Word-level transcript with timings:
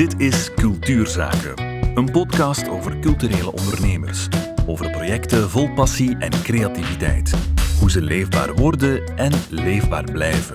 Dit 0.00 0.20
is 0.20 0.54
Cultuurzaken, 0.54 1.62
een 1.96 2.10
podcast 2.10 2.68
over 2.68 2.98
culturele 2.98 3.52
ondernemers. 3.52 4.28
Over 4.66 4.90
projecten 4.90 5.50
vol 5.50 5.72
passie 5.74 6.16
en 6.16 6.30
creativiteit. 6.30 7.34
Hoe 7.78 7.90
ze 7.90 8.02
leefbaar 8.02 8.54
worden 8.54 9.16
en 9.16 9.32
leefbaar 9.50 10.04
blijven. 10.04 10.54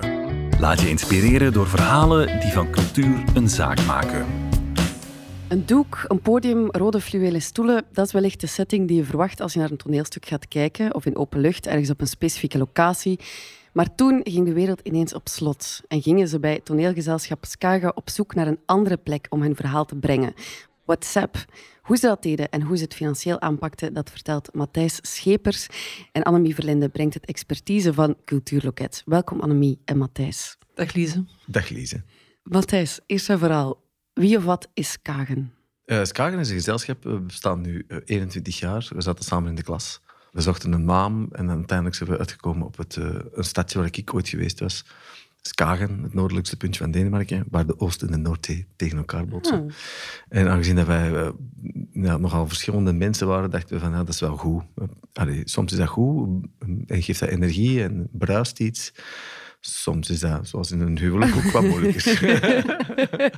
Laat 0.60 0.82
je 0.82 0.90
inspireren 0.90 1.54
door 1.54 1.68
verhalen 1.68 2.40
die 2.40 2.52
van 2.52 2.72
cultuur 2.72 3.24
een 3.34 3.50
zaak 3.50 3.86
maken. 3.86 4.26
Een 5.48 5.66
doek, 5.66 6.06
een 6.08 6.22
podium, 6.22 6.72
rode 6.72 7.02
fluwelen 7.02 7.42
stoelen, 7.42 7.86
dat 7.92 8.06
is 8.06 8.12
wellicht 8.12 8.42
de 8.42 8.48
setting 8.48 8.88
die 8.88 8.98
je 8.98 9.04
verwacht 9.04 9.42
als 9.42 9.54
je 9.54 9.60
naar 9.60 9.72
een 9.72 9.78
toneelstuk 9.78 10.26
gaat 10.26 10.48
kijken 10.48 10.96
of 10.96 11.06
in 11.06 11.18
open 11.18 11.40
lucht, 11.40 11.68
ergens 11.68 11.90
op 11.90 12.02
een 12.02 12.08
specifieke 12.08 12.58
locatie. 12.58 13.20
Maar 13.76 13.96
toen 13.96 14.22
ging 14.24 14.46
de 14.46 14.54
wereld 14.54 14.80
ineens 14.84 15.14
op 15.14 15.28
slot 15.28 15.82
en 15.88 16.02
gingen 16.02 16.28
ze 16.28 16.40
bij 16.40 16.60
toneelgezelschap 16.64 17.46
Skaga 17.46 17.92
op 17.96 18.10
zoek 18.10 18.36
naar 18.36 18.48
een 18.48 18.60
andere 18.66 18.98
plek 18.98 19.28
om 19.30 19.42
hun 19.42 19.56
verhaal 19.56 19.86
te 19.86 19.96
brengen. 19.96 20.34
WhatsApp. 20.86 21.46
Hoe 21.82 21.98
ze 21.98 22.08
dat 22.08 22.24
deden 22.24 22.50
en 22.50 22.62
hoe 22.62 22.78
ze 22.78 22.84
het 22.84 22.94
financieel 22.94 23.42
aanpakten, 23.42 23.94
dat 23.94 24.10
vertelt 24.10 24.54
Matthijs 24.54 25.00
Schepers. 25.02 25.68
En 26.12 26.24
Annemie 26.24 26.56
Verlinde 26.56 26.90
brengt 26.90 27.14
het 27.14 27.26
expertise 27.26 27.94
van 27.94 28.16
Cultuurloket. 28.26 29.02
Welkom 29.06 29.40
Annemie 29.40 29.82
en 29.86 29.98
Matthijs. 29.98 30.58
Dag 30.74 30.94
Lise. 30.94 31.26
Dag 31.46 31.70
Lise. 31.70 32.04
Matthijs, 32.44 33.00
eerst 33.06 33.30
en 33.30 33.40
vooral, 33.40 33.84
wie 34.14 34.38
of 34.38 34.44
wat 34.44 34.70
is 34.74 34.92
Skagen? 34.92 35.54
Uh, 35.86 36.04
Skagen 36.04 36.40
is 36.40 36.50
een 36.50 36.56
gezelschap. 36.56 37.04
We 37.04 37.20
bestaan 37.20 37.62
nu 37.62 37.86
uh, 37.88 37.98
21 38.06 38.60
jaar. 38.60 38.88
We 38.96 39.02
zaten 39.02 39.24
samen 39.24 39.50
in 39.50 39.56
de 39.56 39.64
klas. 39.64 40.02
We 40.36 40.42
zochten 40.42 40.72
een 40.72 40.86
naam 40.86 41.28
en 41.32 41.50
uiteindelijk 41.50 41.96
zijn 41.96 42.10
we 42.10 42.18
uitgekomen 42.18 42.66
op 42.66 42.78
het, 42.78 42.96
uh, 42.96 43.06
een 43.34 43.44
stadje 43.44 43.80
waar 43.80 43.88
ik 43.92 44.14
ooit 44.14 44.30
geweest 44.30 44.60
was. 44.60 44.86
Skagen, 45.42 46.00
het 46.04 46.14
noordelijkste 46.14 46.58
puntje 46.58 46.82
van 46.82 46.92
Denemarken, 46.92 47.46
waar 47.50 47.66
de 47.66 47.80
Oost- 47.80 48.02
en 48.02 48.12
de 48.12 48.18
Noordzee 48.18 48.68
tegen 48.76 48.98
elkaar 48.98 49.26
botsen. 49.26 49.58
Hmm. 49.58 49.70
En 50.30 50.48
aangezien 50.48 50.76
dat 50.76 50.88
wij 50.88 51.12
uh, 51.12 51.30
ja, 51.92 52.18
nogal 52.18 52.48
verschillende 52.48 52.94
mensen 52.94 53.28
waren, 53.28 53.50
dachten 53.50 53.76
we 53.76 53.82
van 53.82 53.92
ja, 53.92 53.98
dat 53.98 54.10
is 54.10 54.20
wel 54.20 54.38
goed. 54.38 54.64
Allee, 55.14 55.42
soms 55.46 55.72
is 55.72 55.78
dat 55.78 55.88
goed 55.88 56.46
en 56.88 57.04
geeft 57.04 57.20
dat 57.20 57.30
energie 57.30 57.84
en 57.84 58.08
bruist 58.12 58.60
iets. 58.60 58.94
Soms 59.60 60.10
is 60.10 60.20
dat, 60.20 60.48
zoals 60.48 60.72
in 60.72 60.80
een 60.80 60.98
huwelijk, 60.98 61.36
ook 61.36 61.52
wat 61.52 61.64
moeilijker. 61.64 62.20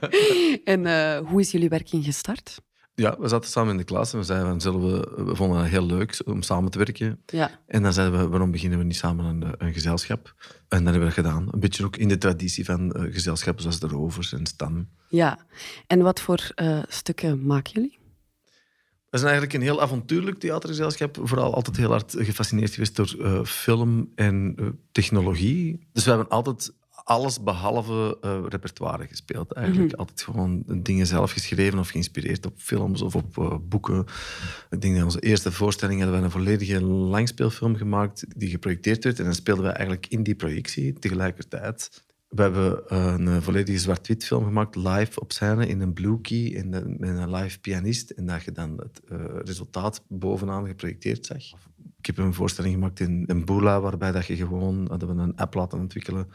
en 0.73 0.85
uh, 0.85 1.17
hoe 1.17 1.39
is 1.39 1.51
jullie 1.51 1.69
werking 1.69 2.05
gestart? 2.05 2.57
Ja, 3.01 3.15
we 3.19 3.27
zaten 3.27 3.49
samen 3.49 3.71
in 3.71 3.77
de 3.77 3.83
klas 3.83 4.13
en 4.13 4.19
we 4.19 4.25
zeiden 4.25 4.47
van, 4.47 4.61
zullen 4.61 4.81
we, 4.91 5.23
we 5.23 5.35
vonden 5.35 5.59
het 5.59 5.69
heel 5.69 5.85
leuk 5.85 6.21
om 6.25 6.41
samen 6.41 6.71
te 6.71 6.77
werken. 6.77 7.21
Ja. 7.25 7.59
En 7.67 7.83
dan 7.83 7.93
zeiden 7.93 8.19
we, 8.19 8.27
waarom 8.27 8.51
beginnen 8.51 8.79
we 8.79 8.85
niet 8.85 8.95
samen 8.95 9.25
een, 9.25 9.53
een 9.57 9.73
gezelschap? 9.73 10.35
En 10.67 10.83
dat 10.83 10.91
hebben 10.91 11.09
we 11.09 11.11
gedaan. 11.13 11.47
Een 11.51 11.59
beetje 11.59 11.85
ook 11.85 11.95
in 11.95 12.07
de 12.07 12.17
traditie 12.17 12.65
van 12.65 12.93
uh, 12.95 13.13
gezelschappen 13.13 13.61
zoals 13.61 13.79
de 13.79 13.87
Rovers 13.87 14.33
en 14.33 14.45
Stam. 14.45 14.89
Ja, 15.09 15.45
en 15.87 16.01
wat 16.01 16.19
voor 16.21 16.51
uh, 16.55 16.83
stukken 16.87 17.45
maken 17.45 17.73
jullie? 17.73 17.99
We 19.09 19.17
zijn 19.17 19.31
eigenlijk 19.31 19.53
een 19.53 19.69
heel 19.69 19.81
avontuurlijk 19.81 20.39
theatergezelschap. 20.39 21.17
Vooral 21.21 21.53
altijd 21.53 21.77
heel 21.77 21.89
hard 21.89 22.15
gefascineerd 22.17 22.73
geweest 22.73 22.95
door 22.95 23.15
uh, 23.17 23.43
film 23.43 24.11
en 24.15 24.55
technologie. 24.91 25.87
Dus 25.93 26.03
we 26.03 26.09
hebben 26.09 26.29
altijd 26.29 26.73
alles 27.07 27.43
behalve 27.43 28.17
uh, 28.21 28.39
repertoire 28.47 29.07
gespeeld. 29.07 29.51
Eigenlijk 29.51 29.67
Mhm. 29.67 29.83
mm 29.83 29.89
-hmm. 29.89 29.99
altijd 29.99 30.21
gewoon 30.21 30.83
dingen 30.83 31.07
zelf 31.07 31.31
geschreven 31.31 31.79
of 31.79 31.89
geïnspireerd 31.89 32.45
op 32.45 32.53
films 32.57 33.01
of 33.01 33.15
op 33.15 33.37
uh, 33.37 33.55
boeken. 33.61 34.05
Ik 34.69 34.81
denk 34.81 34.95
dat 34.95 35.03
onze 35.03 35.19
eerste 35.19 35.51
voorstelling 35.51 36.01
hadden 36.01 36.19
we 36.19 36.25
een 36.25 36.31
volledige 36.31 36.81
langspeelfilm 36.83 37.75
gemaakt 37.75 38.25
die 38.39 38.49
geprojecteerd 38.49 39.03
werd. 39.03 39.19
En 39.19 39.25
dan 39.25 39.33
speelden 39.33 39.65
we 39.65 39.69
eigenlijk 39.69 40.07
in 40.07 40.23
die 40.23 40.35
projectie 40.35 40.93
tegelijkertijd. 40.93 42.05
We 42.27 42.41
hebben 42.41 42.83
uh, 42.91 43.13
een 43.17 43.41
volledige 43.41 43.79
zwart-wit 43.79 44.25
film 44.25 44.43
gemaakt, 44.43 44.75
live 44.75 45.19
op 45.19 45.31
scène, 45.31 45.67
in 45.67 45.81
een 45.81 45.93
blue 45.93 46.21
key, 46.21 46.55
en 46.55 46.71
de, 46.71 46.95
met 46.97 47.09
een 47.09 47.35
live 47.35 47.59
pianist. 47.59 48.09
En 48.09 48.25
dat 48.25 48.43
je 48.43 48.51
dan 48.51 48.77
het 48.77 49.01
resultaat 49.45 50.03
bovenaan 50.07 50.67
geprojecteerd 50.67 51.25
zag. 51.25 51.43
Ik 51.97 52.05
heb 52.05 52.17
een 52.17 52.33
voorstelling 52.33 52.73
gemaakt 52.73 52.99
in, 52.99 53.25
in 53.25 53.45
Bula, 53.45 53.81
waarbij 53.81 54.11
dat 54.11 54.25
je 54.25 54.35
gewoon, 54.35 54.87
hadden 54.89 55.15
we 55.15 55.21
een 55.21 55.35
app 55.35 55.53
laten 55.53 55.79
ontwikkelen 55.79 56.27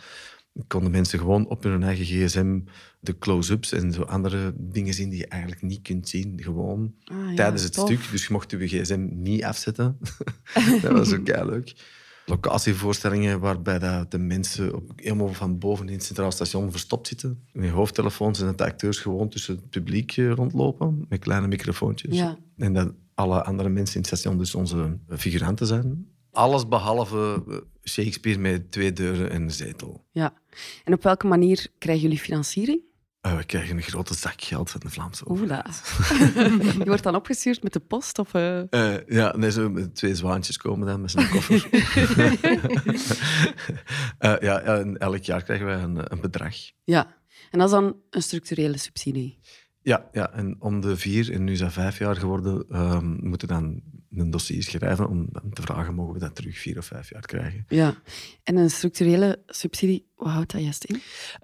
konden 0.66 0.90
mensen 0.90 1.18
gewoon 1.18 1.48
op 1.48 1.62
hun 1.62 1.82
eigen 1.82 2.04
gsm 2.04 2.60
de 3.00 3.18
close-ups 3.18 3.72
en 3.72 3.92
zo 3.92 4.02
andere 4.02 4.54
dingen 4.56 4.94
zien 4.94 5.08
die 5.08 5.18
je 5.18 5.26
eigenlijk 5.26 5.62
niet 5.62 5.82
kunt 5.82 6.08
zien, 6.08 6.40
gewoon 6.42 6.94
ah, 7.04 7.16
ja, 7.28 7.34
tijdens 7.34 7.62
het 7.62 7.72
tof. 7.72 7.86
stuk. 7.86 8.10
Dus 8.10 8.26
je 8.26 8.32
mocht 8.32 8.50
je 8.50 8.66
gsm 8.66 9.08
niet 9.10 9.44
afzetten. 9.44 9.98
dat 10.82 10.92
was 10.92 11.12
ook 11.12 11.26
heel 11.26 11.46
leuk. 11.46 11.74
Locatievoorstellingen 12.26 13.40
waarbij 13.40 13.78
dat 13.78 14.10
de 14.10 14.18
mensen 14.18 14.74
op, 14.74 14.92
helemaal 14.96 15.32
van 15.32 15.58
boven 15.58 15.86
in 15.86 15.92
het 15.92 16.04
Centraal 16.04 16.32
Station 16.32 16.70
verstopt 16.70 17.06
zitten. 17.06 17.44
Met 17.52 17.70
hoofdtelefoons 17.70 18.40
en 18.40 18.46
dat 18.46 18.58
de 18.58 18.64
acteurs 18.64 18.98
gewoon 18.98 19.28
tussen 19.28 19.54
het 19.54 19.70
publiek 19.70 20.14
rondlopen 20.14 21.04
met 21.08 21.18
kleine 21.18 21.46
microfoontjes. 21.46 22.16
Ja. 22.16 22.38
En 22.56 22.72
dat 22.72 22.92
alle 23.14 23.44
andere 23.44 23.68
mensen 23.68 23.94
in 23.94 24.00
het 24.00 24.10
station 24.10 24.38
dus 24.38 24.54
onze 24.54 24.98
figuranten 25.08 25.66
zijn. 25.66 26.06
Alles 26.32 26.68
behalve 26.68 27.42
Shakespeare 27.84 28.38
met 28.38 28.72
twee 28.72 28.92
deuren 28.92 29.30
en 29.30 29.42
een 29.42 29.50
zetel. 29.50 30.04
Ja. 30.10 30.32
En 30.84 30.92
op 30.92 31.02
welke 31.02 31.26
manier 31.26 31.66
krijgen 31.78 32.02
jullie 32.02 32.18
financiering? 32.18 32.80
Uh, 33.26 33.36
we 33.36 33.44
krijgen 33.44 33.76
een 33.76 33.82
grote 33.82 34.14
zak 34.14 34.42
geld 34.42 34.70
van 34.70 34.80
de 34.80 34.90
Vlaamse 34.90 35.26
overheid. 35.26 35.82
Je 36.78 36.82
wordt 36.92 37.02
dan 37.02 37.14
opgestuurd 37.14 37.62
met 37.62 37.72
de 37.72 37.80
post? 37.80 38.18
Of, 38.18 38.34
uh... 38.34 38.62
Uh, 38.70 38.94
ja, 39.06 39.36
nee, 39.36 39.50
zo 39.50 39.70
met 39.70 39.94
twee 39.94 40.14
zwaantjes 40.14 40.56
komen 40.56 40.86
dan 40.86 41.00
met 41.00 41.10
zijn 41.10 41.28
koffer. 41.28 41.68
Ja, 44.40 44.60
en 44.60 44.98
elk 44.98 45.22
jaar 45.22 45.42
krijgen 45.42 45.66
wij 45.66 45.82
een, 45.82 46.12
een 46.12 46.20
bedrag. 46.20 46.54
Ja, 46.84 47.06
en 47.50 47.58
dat 47.58 47.68
is 47.68 47.74
dan 47.74 47.96
een 48.10 48.22
structurele 48.22 48.78
subsidie? 48.78 49.38
Ja, 49.82 50.08
ja, 50.12 50.32
en 50.32 50.56
om 50.58 50.80
de 50.80 50.96
vier, 50.96 51.32
en 51.32 51.44
nu 51.44 51.56
dat 51.56 51.72
vijf 51.72 51.98
jaar 51.98 52.16
geworden, 52.16 52.80
um, 52.80 53.18
moeten 53.20 53.48
dan 53.48 53.82
een 54.10 54.30
dossier 54.30 54.62
schrijven 54.62 55.08
om 55.08 55.28
te 55.52 55.62
vragen, 55.62 55.94
mogen 55.94 56.14
we 56.14 56.18
dat 56.18 56.34
terug 56.34 56.58
vier 56.58 56.78
of 56.78 56.86
vijf 56.86 57.10
jaar 57.10 57.26
krijgen? 57.26 57.64
Ja, 57.68 57.94
en 58.42 58.56
een 58.56 58.70
structurele 58.70 59.42
subsidie, 59.46 60.06
wat 60.22 60.32
houdt 60.32 60.52
dat 60.52 60.62
juist 60.62 60.84
in? 60.84 61.00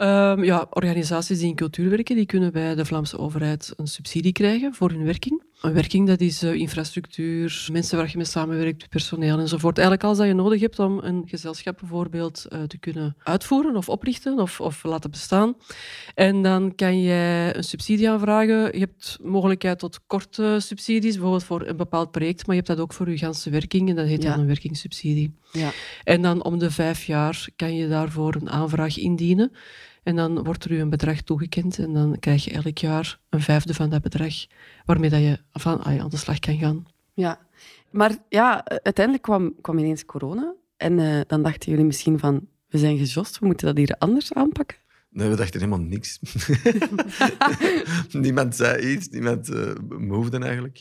Um, 0.06 0.44
ja, 0.44 0.66
organisaties 0.70 1.38
die 1.38 1.48
in 1.48 1.54
cultuur 1.54 1.90
werken, 1.90 2.16
die 2.16 2.26
kunnen 2.26 2.52
bij 2.52 2.74
de 2.74 2.84
Vlaamse 2.84 3.18
overheid 3.18 3.72
een 3.76 3.86
subsidie 3.86 4.32
krijgen 4.32 4.74
voor 4.74 4.90
hun 4.90 5.04
werking. 5.04 5.46
Een 5.60 5.72
werking, 5.72 6.06
dat 6.06 6.20
is 6.20 6.42
uh, 6.42 6.54
infrastructuur, 6.54 7.68
mensen 7.72 7.98
waar 7.98 8.08
je 8.10 8.16
mee 8.16 8.26
samenwerkt, 8.26 8.88
personeel 8.88 9.38
enzovoort. 9.38 9.78
Eigenlijk 9.78 10.06
alles 10.06 10.18
dat 10.18 10.26
je 10.26 10.34
nodig 10.34 10.60
hebt 10.60 10.78
om 10.78 10.98
een 10.98 11.22
gezelschap 11.26 11.78
bijvoorbeeld 11.80 12.46
uh, 12.52 12.62
te 12.62 12.78
kunnen 12.78 13.16
uitvoeren 13.22 13.76
of 13.76 13.88
oprichten 13.88 14.38
of, 14.38 14.60
of 14.60 14.82
laten 14.84 15.10
bestaan. 15.10 15.54
En 16.14 16.42
dan 16.42 16.74
kan 16.74 17.00
je 17.00 17.50
een 17.52 17.64
subsidie 17.64 18.10
aanvragen. 18.10 18.72
Je 18.72 18.78
hebt 18.78 19.18
mogelijkheid 19.22 19.78
tot 19.78 20.00
korte 20.06 20.56
subsidies, 20.60 21.12
bijvoorbeeld 21.12 21.44
voor 21.44 21.66
een 21.66 21.76
bepaald 21.76 22.10
project, 22.10 22.46
maar 22.46 22.56
je 22.56 22.62
hebt 22.62 22.76
dat 22.76 22.80
ook 22.80 22.92
voor 22.92 23.10
je 23.10 23.18
ganse 23.18 23.50
werking 23.50 23.88
en 23.88 23.96
dat 23.96 24.06
heet 24.06 24.22
Ja. 24.22 24.30
dan 24.30 24.40
een 24.40 24.46
werkingssubsidie. 24.46 25.34
Ja. 25.52 25.70
En 26.04 26.22
dan 26.22 26.44
om 26.44 26.58
de 26.58 26.70
vijf 26.70 27.04
jaar 27.04 27.46
kan 27.56 27.74
je 27.76 27.88
daarvoor 27.88 28.34
een 28.34 28.50
aanvraag 28.50 28.67
indienen. 28.96 29.52
En 30.02 30.16
dan 30.16 30.44
wordt 30.44 30.64
er 30.64 30.72
u 30.72 30.80
een 30.80 30.90
bedrag 30.90 31.20
toegekend 31.20 31.78
en 31.78 31.92
dan 31.92 32.18
krijg 32.18 32.44
je 32.44 32.50
elk 32.50 32.78
jaar 32.78 33.20
een 33.28 33.40
vijfde 33.40 33.74
van 33.74 33.90
dat 33.90 34.02
bedrag 34.02 34.46
waarmee 34.84 35.10
dat 35.10 35.20
je 35.20 35.38
van, 35.52 35.82
ah 35.82 35.94
ja, 35.94 36.02
aan 36.02 36.08
de 36.08 36.16
slag 36.16 36.38
kan 36.38 36.58
gaan. 36.58 36.86
Ja, 37.14 37.38
maar 37.90 38.16
ja, 38.28 38.64
uiteindelijk 38.64 39.24
kwam, 39.24 39.54
kwam 39.60 39.78
ineens 39.78 40.04
corona. 40.04 40.54
En 40.76 40.98
uh, 40.98 41.20
dan 41.26 41.42
dachten 41.42 41.70
jullie 41.70 41.86
misschien 41.86 42.18
van, 42.18 42.46
we 42.68 42.78
zijn 42.78 42.98
gejost, 42.98 43.38
we 43.38 43.46
moeten 43.46 43.66
dat 43.66 43.76
hier 43.76 43.94
anders 43.98 44.32
aanpakken. 44.32 44.76
Nee, 45.10 45.28
we 45.28 45.36
dachten 45.36 45.60
helemaal 45.60 45.86
niks. 45.86 46.18
niemand 48.12 48.56
zei 48.56 48.92
iets, 48.92 49.08
niemand 49.08 49.50
uh, 49.50 49.72
moefde 49.98 50.38
eigenlijk. 50.38 50.80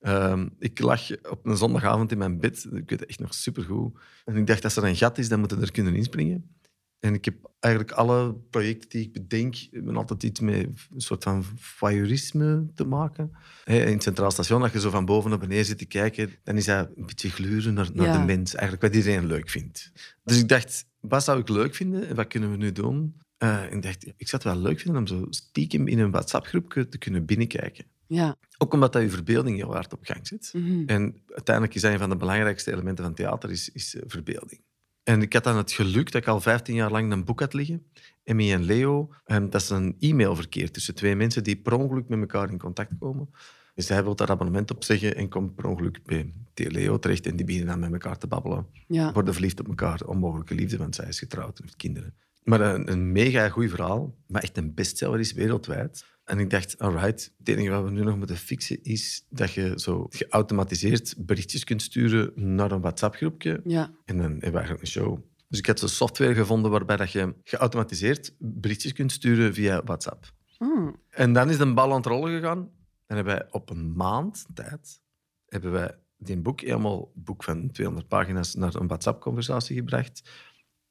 Um, 0.00 0.50
ik 0.58 0.78
lag 0.80 1.00
op 1.30 1.46
een 1.46 1.56
zondagavond 1.56 2.12
in 2.12 2.18
mijn 2.18 2.38
bed, 2.38 2.66
ik 2.72 2.90
weet 2.90 3.00
het 3.00 3.06
echt 3.06 3.20
nog 3.20 3.34
supergoed. 3.34 3.98
En 4.24 4.36
ik 4.36 4.46
dacht, 4.46 4.64
als 4.64 4.76
er 4.76 4.84
een 4.84 4.96
gat 4.96 5.18
is, 5.18 5.28
dan 5.28 5.38
moeten 5.38 5.58
we 5.58 5.64
er 5.64 5.72
kunnen 5.72 5.94
inspringen. 5.94 6.54
En 7.00 7.14
ik 7.14 7.24
heb 7.24 7.50
eigenlijk 7.58 7.94
alle 7.94 8.34
projecten 8.34 8.88
die 8.88 9.02
ik 9.02 9.12
bedenk, 9.12 9.54
hebben 9.70 9.96
altijd 9.96 10.22
iets 10.22 10.40
met 10.40 10.54
een 10.54 11.00
soort 11.00 11.22
van 11.22 11.44
voyeurisme 11.56 12.66
te 12.74 12.84
maken. 12.84 13.30
In 13.64 13.74
het 13.74 14.02
Centraal 14.02 14.30
Station, 14.30 14.62
als 14.62 14.72
je 14.72 14.80
zo 14.80 14.90
van 14.90 15.04
boven 15.04 15.30
naar 15.30 15.38
beneden 15.38 15.64
zit 15.64 15.78
te 15.78 15.86
kijken, 15.86 16.30
dan 16.44 16.56
is 16.56 16.64
dat 16.64 16.88
een 16.96 17.06
beetje 17.06 17.30
gluren 17.30 17.74
naar, 17.74 17.90
naar 17.92 18.06
Ja. 18.06 18.18
de 18.18 18.24
mens. 18.24 18.54
Eigenlijk 18.54 18.92
wat 18.94 19.02
iedereen 19.04 19.26
leuk 19.26 19.48
vindt. 19.50 19.92
Dus 20.24 20.38
ik 20.38 20.48
dacht, 20.48 20.86
wat 21.00 21.24
zou 21.24 21.40
ik 21.40 21.48
leuk 21.48 21.74
vinden 21.74 22.08
en 22.08 22.14
wat 22.16 22.26
kunnen 22.26 22.50
we 22.50 22.56
nu 22.56 22.72
doen? 22.72 23.14
Uh, 23.42 23.62
en 23.62 23.76
ik 23.76 23.82
dacht, 23.82 24.06
ik 24.16 24.28
zou 24.28 24.42
het 24.42 24.52
wel 24.52 24.62
leuk 24.62 24.80
vinden 24.80 25.00
om 25.00 25.06
zo 25.06 25.26
stiekem 25.30 25.86
in 25.86 25.98
een 25.98 26.10
WhatsApp-groepje 26.10 26.88
te 26.88 26.98
kunnen 26.98 27.24
binnenkijken. 27.24 27.84
Ja. 28.06 28.36
Ook 28.58 28.72
omdat 28.72 28.92
dat 28.92 29.02
je 29.02 29.10
verbeelding 29.10 29.56
heel 29.56 29.72
hard 29.72 29.92
op 29.92 29.98
gang 30.02 30.26
zit. 30.26 30.50
Mhm. 30.52 30.82
En 30.86 31.22
uiteindelijk 31.28 31.74
is 31.76 31.82
een 31.82 31.98
van 31.98 32.08
de 32.10 32.16
belangrijkste 32.16 32.72
elementen 32.72 33.04
van 33.04 33.14
theater 33.14 33.50
is, 33.50 33.68
is 33.68 33.94
uh, 33.94 34.02
verbeelding. 34.06 34.60
En 35.02 35.22
ik 35.22 35.32
had 35.32 35.44
dan 35.44 35.56
het 35.56 35.72
geluk 35.72 36.12
dat 36.12 36.22
ik 36.22 36.28
al 36.28 36.40
15 36.40 36.74
jaar 36.74 36.90
lang 36.90 37.12
een 37.12 37.24
boek 37.24 37.40
had 37.40 37.52
liggen. 37.52 37.86
Emmy 38.24 38.52
en 38.52 38.62
Leo. 38.62 39.12
En 39.24 39.50
dat 39.50 39.60
is 39.60 39.70
een 39.70 39.96
e-mailverkeer 39.98 40.70
tussen 40.70 40.94
twee 40.94 41.16
mensen 41.16 41.44
die 41.44 41.56
per 41.56 41.72
ongeluk 41.72 42.08
met 42.08 42.20
elkaar 42.20 42.50
in 42.50 42.58
contact 42.58 42.90
komen. 42.98 43.30
Dus 43.74 43.88
hij 43.88 44.04
wil 44.04 44.16
daar 44.16 44.30
abonnement 44.30 44.70
op 44.70 44.84
zeggen 44.84 45.16
en 45.16 45.28
komt 45.28 45.54
per 45.54 45.66
ongeluk 45.66 46.00
bij 46.04 46.32
Leo 46.54 46.98
terecht. 46.98 47.26
En 47.26 47.36
die 47.36 47.46
beginnen 47.46 47.70
dan 47.70 47.90
met 47.90 47.92
elkaar 47.92 48.18
te 48.18 48.26
babbelen. 48.26 48.66
Ja. 48.86 49.12
Worden 49.12 49.32
verliefd 49.32 49.60
op 49.60 49.68
elkaar. 49.68 50.00
Onmogelijke 50.06 50.54
liefde, 50.54 50.76
want 50.76 50.94
zij 50.94 51.08
is 51.08 51.18
getrouwd 51.18 51.58
en 51.58 51.64
heeft 51.64 51.76
kinderen. 51.76 52.14
Maar 52.42 52.60
een, 52.60 52.90
een 52.90 53.12
mega 53.12 53.48
goed 53.48 53.70
verhaal, 53.70 54.14
maar 54.26 54.42
echt 54.42 54.56
een 54.56 54.74
bestseller 54.74 55.20
is 55.20 55.32
wereldwijd. 55.32 56.04
En 56.30 56.38
ik 56.38 56.50
dacht, 56.50 56.78
alright, 56.78 57.32
het 57.38 57.48
enige 57.48 57.70
wat 57.70 57.84
we 57.84 57.90
nu 57.90 58.02
nog 58.02 58.16
moeten 58.16 58.36
fixen 58.36 58.82
is 58.82 59.26
dat 59.28 59.52
je 59.52 59.72
zo 59.76 60.06
geautomatiseerd 60.10 61.14
berichtjes 61.18 61.64
kunt 61.64 61.82
sturen 61.82 62.32
naar 62.34 62.70
een 62.70 62.80
WhatsApp-groepje. 62.80 63.60
Ja. 63.64 63.90
En 64.04 64.16
dan 64.16 64.30
hebben 64.30 64.50
we 64.50 64.56
eigenlijk 64.56 64.80
een 64.80 64.90
show. 64.90 65.18
Dus 65.48 65.58
ik 65.58 65.66
had 65.66 65.78
zo'n 65.78 65.88
software 65.88 66.34
gevonden 66.34 66.70
waarbij 66.70 66.96
dat 66.96 67.12
je 67.12 67.34
geautomatiseerd 67.44 68.34
berichtjes 68.38 68.92
kunt 68.92 69.12
sturen 69.12 69.54
via 69.54 69.82
WhatsApp. 69.84 70.32
Hmm. 70.58 70.96
En 71.08 71.32
dan 71.32 71.50
is 71.50 71.58
de 71.58 71.74
bal 71.74 71.90
aan 71.90 71.96
het 71.96 72.06
rollen 72.06 72.40
gegaan. 72.40 72.58
En 73.06 73.16
hebben 73.16 73.34
wij 73.34 73.46
op 73.50 73.70
een 73.70 73.92
maand 73.92 74.46
tijd 74.54 75.00
hebben 75.48 75.72
wij 75.72 75.94
die 76.16 76.38
boek, 76.38 76.60
helemaal 76.60 77.12
boek 77.14 77.44
van 77.44 77.70
200 77.70 78.08
pagina's, 78.08 78.54
naar 78.54 78.74
een 78.74 78.86
WhatsApp-conversatie 78.86 79.76
gebracht. 79.76 80.30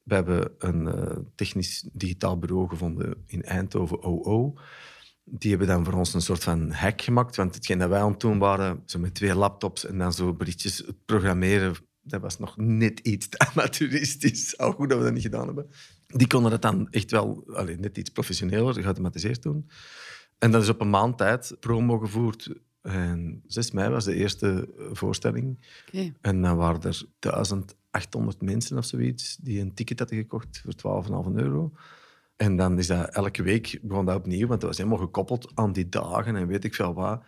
We 0.02 0.14
hebben 0.14 0.54
een 0.58 0.88
eh, 0.88 1.16
technisch 1.34 1.88
digitaal 1.92 2.38
bureau 2.38 2.68
gevonden 2.68 3.24
in 3.26 3.42
Eindhoven, 3.42 4.02
OO. 4.02 4.54
Die 5.30 5.50
hebben 5.50 5.68
dan 5.68 5.84
voor 5.84 5.94
ons 5.94 6.14
een 6.14 6.22
soort 6.22 6.42
van 6.42 6.70
hack 6.70 7.02
gemaakt. 7.02 7.36
Want 7.36 7.54
hetgeen 7.54 7.78
dat 7.78 7.88
wij 7.88 8.00
aan 8.00 8.10
het 8.10 8.20
doen 8.20 8.38
waren, 8.38 8.82
zo 8.86 8.98
met 8.98 9.14
twee 9.14 9.34
laptops 9.34 9.86
en 9.86 9.98
dan 9.98 10.12
zo 10.12 10.34
berichtjes 10.34 10.84
programmeren, 11.04 11.74
dat 12.02 12.20
was 12.20 12.38
nog 12.38 12.56
net 12.56 13.00
iets 13.00 13.28
te 13.28 13.38
amateuristisch. 13.52 14.58
Al 14.58 14.72
goed 14.72 14.88
dat 14.88 14.98
we 14.98 15.04
dat 15.04 15.12
niet 15.12 15.22
gedaan 15.22 15.46
hebben. 15.46 15.70
Die 16.06 16.26
konden 16.26 16.50
dat 16.50 16.62
dan 16.62 16.88
echt 16.90 17.10
wel 17.10 17.44
alleen 17.52 17.80
net 17.80 17.98
iets 17.98 18.10
professioneler, 18.10 18.74
geautomatiseerd 18.74 19.42
doen. 19.42 19.68
En 20.38 20.50
dat 20.50 20.62
is 20.62 20.68
op 20.68 20.80
een 20.80 20.90
maand 20.90 21.18
tijd 21.18 21.56
promo 21.60 21.98
gevoerd. 21.98 22.50
En 22.82 23.42
6 23.46 23.70
mei 23.70 23.90
was 23.90 24.04
de 24.04 24.14
eerste 24.14 24.68
eh, 24.78 24.84
voorstelling. 24.92 25.58
Oké. 25.86 26.12
En 26.20 26.42
dan 26.42 26.56
waren 26.56 26.82
er 26.82 27.04
1800 27.18 28.40
mensen 28.40 28.78
of 28.78 28.84
zoiets 28.84 29.36
die 29.36 29.60
een 29.60 29.74
ticket 29.74 29.98
hadden 29.98 30.18
gekocht 30.18 30.64
voor 30.64 31.04
12,5 31.28 31.34
euro. 31.34 31.72
En 32.40 32.56
dan 32.56 32.78
is 32.78 32.86
dat 32.86 33.08
elke 33.08 33.42
week 33.42 33.78
begon 33.82 34.04
dat 34.04 34.16
opnieuw, 34.16 34.46
want 34.46 34.60
dat 34.60 34.68
was 34.68 34.78
helemaal 34.78 34.98
gekoppeld 34.98 35.50
aan 35.54 35.72
die 35.72 35.88
dagen 35.88 36.36
en 36.36 36.46
weet 36.46 36.64
ik 36.64 36.74
veel 36.74 36.94
wat. 36.94 37.22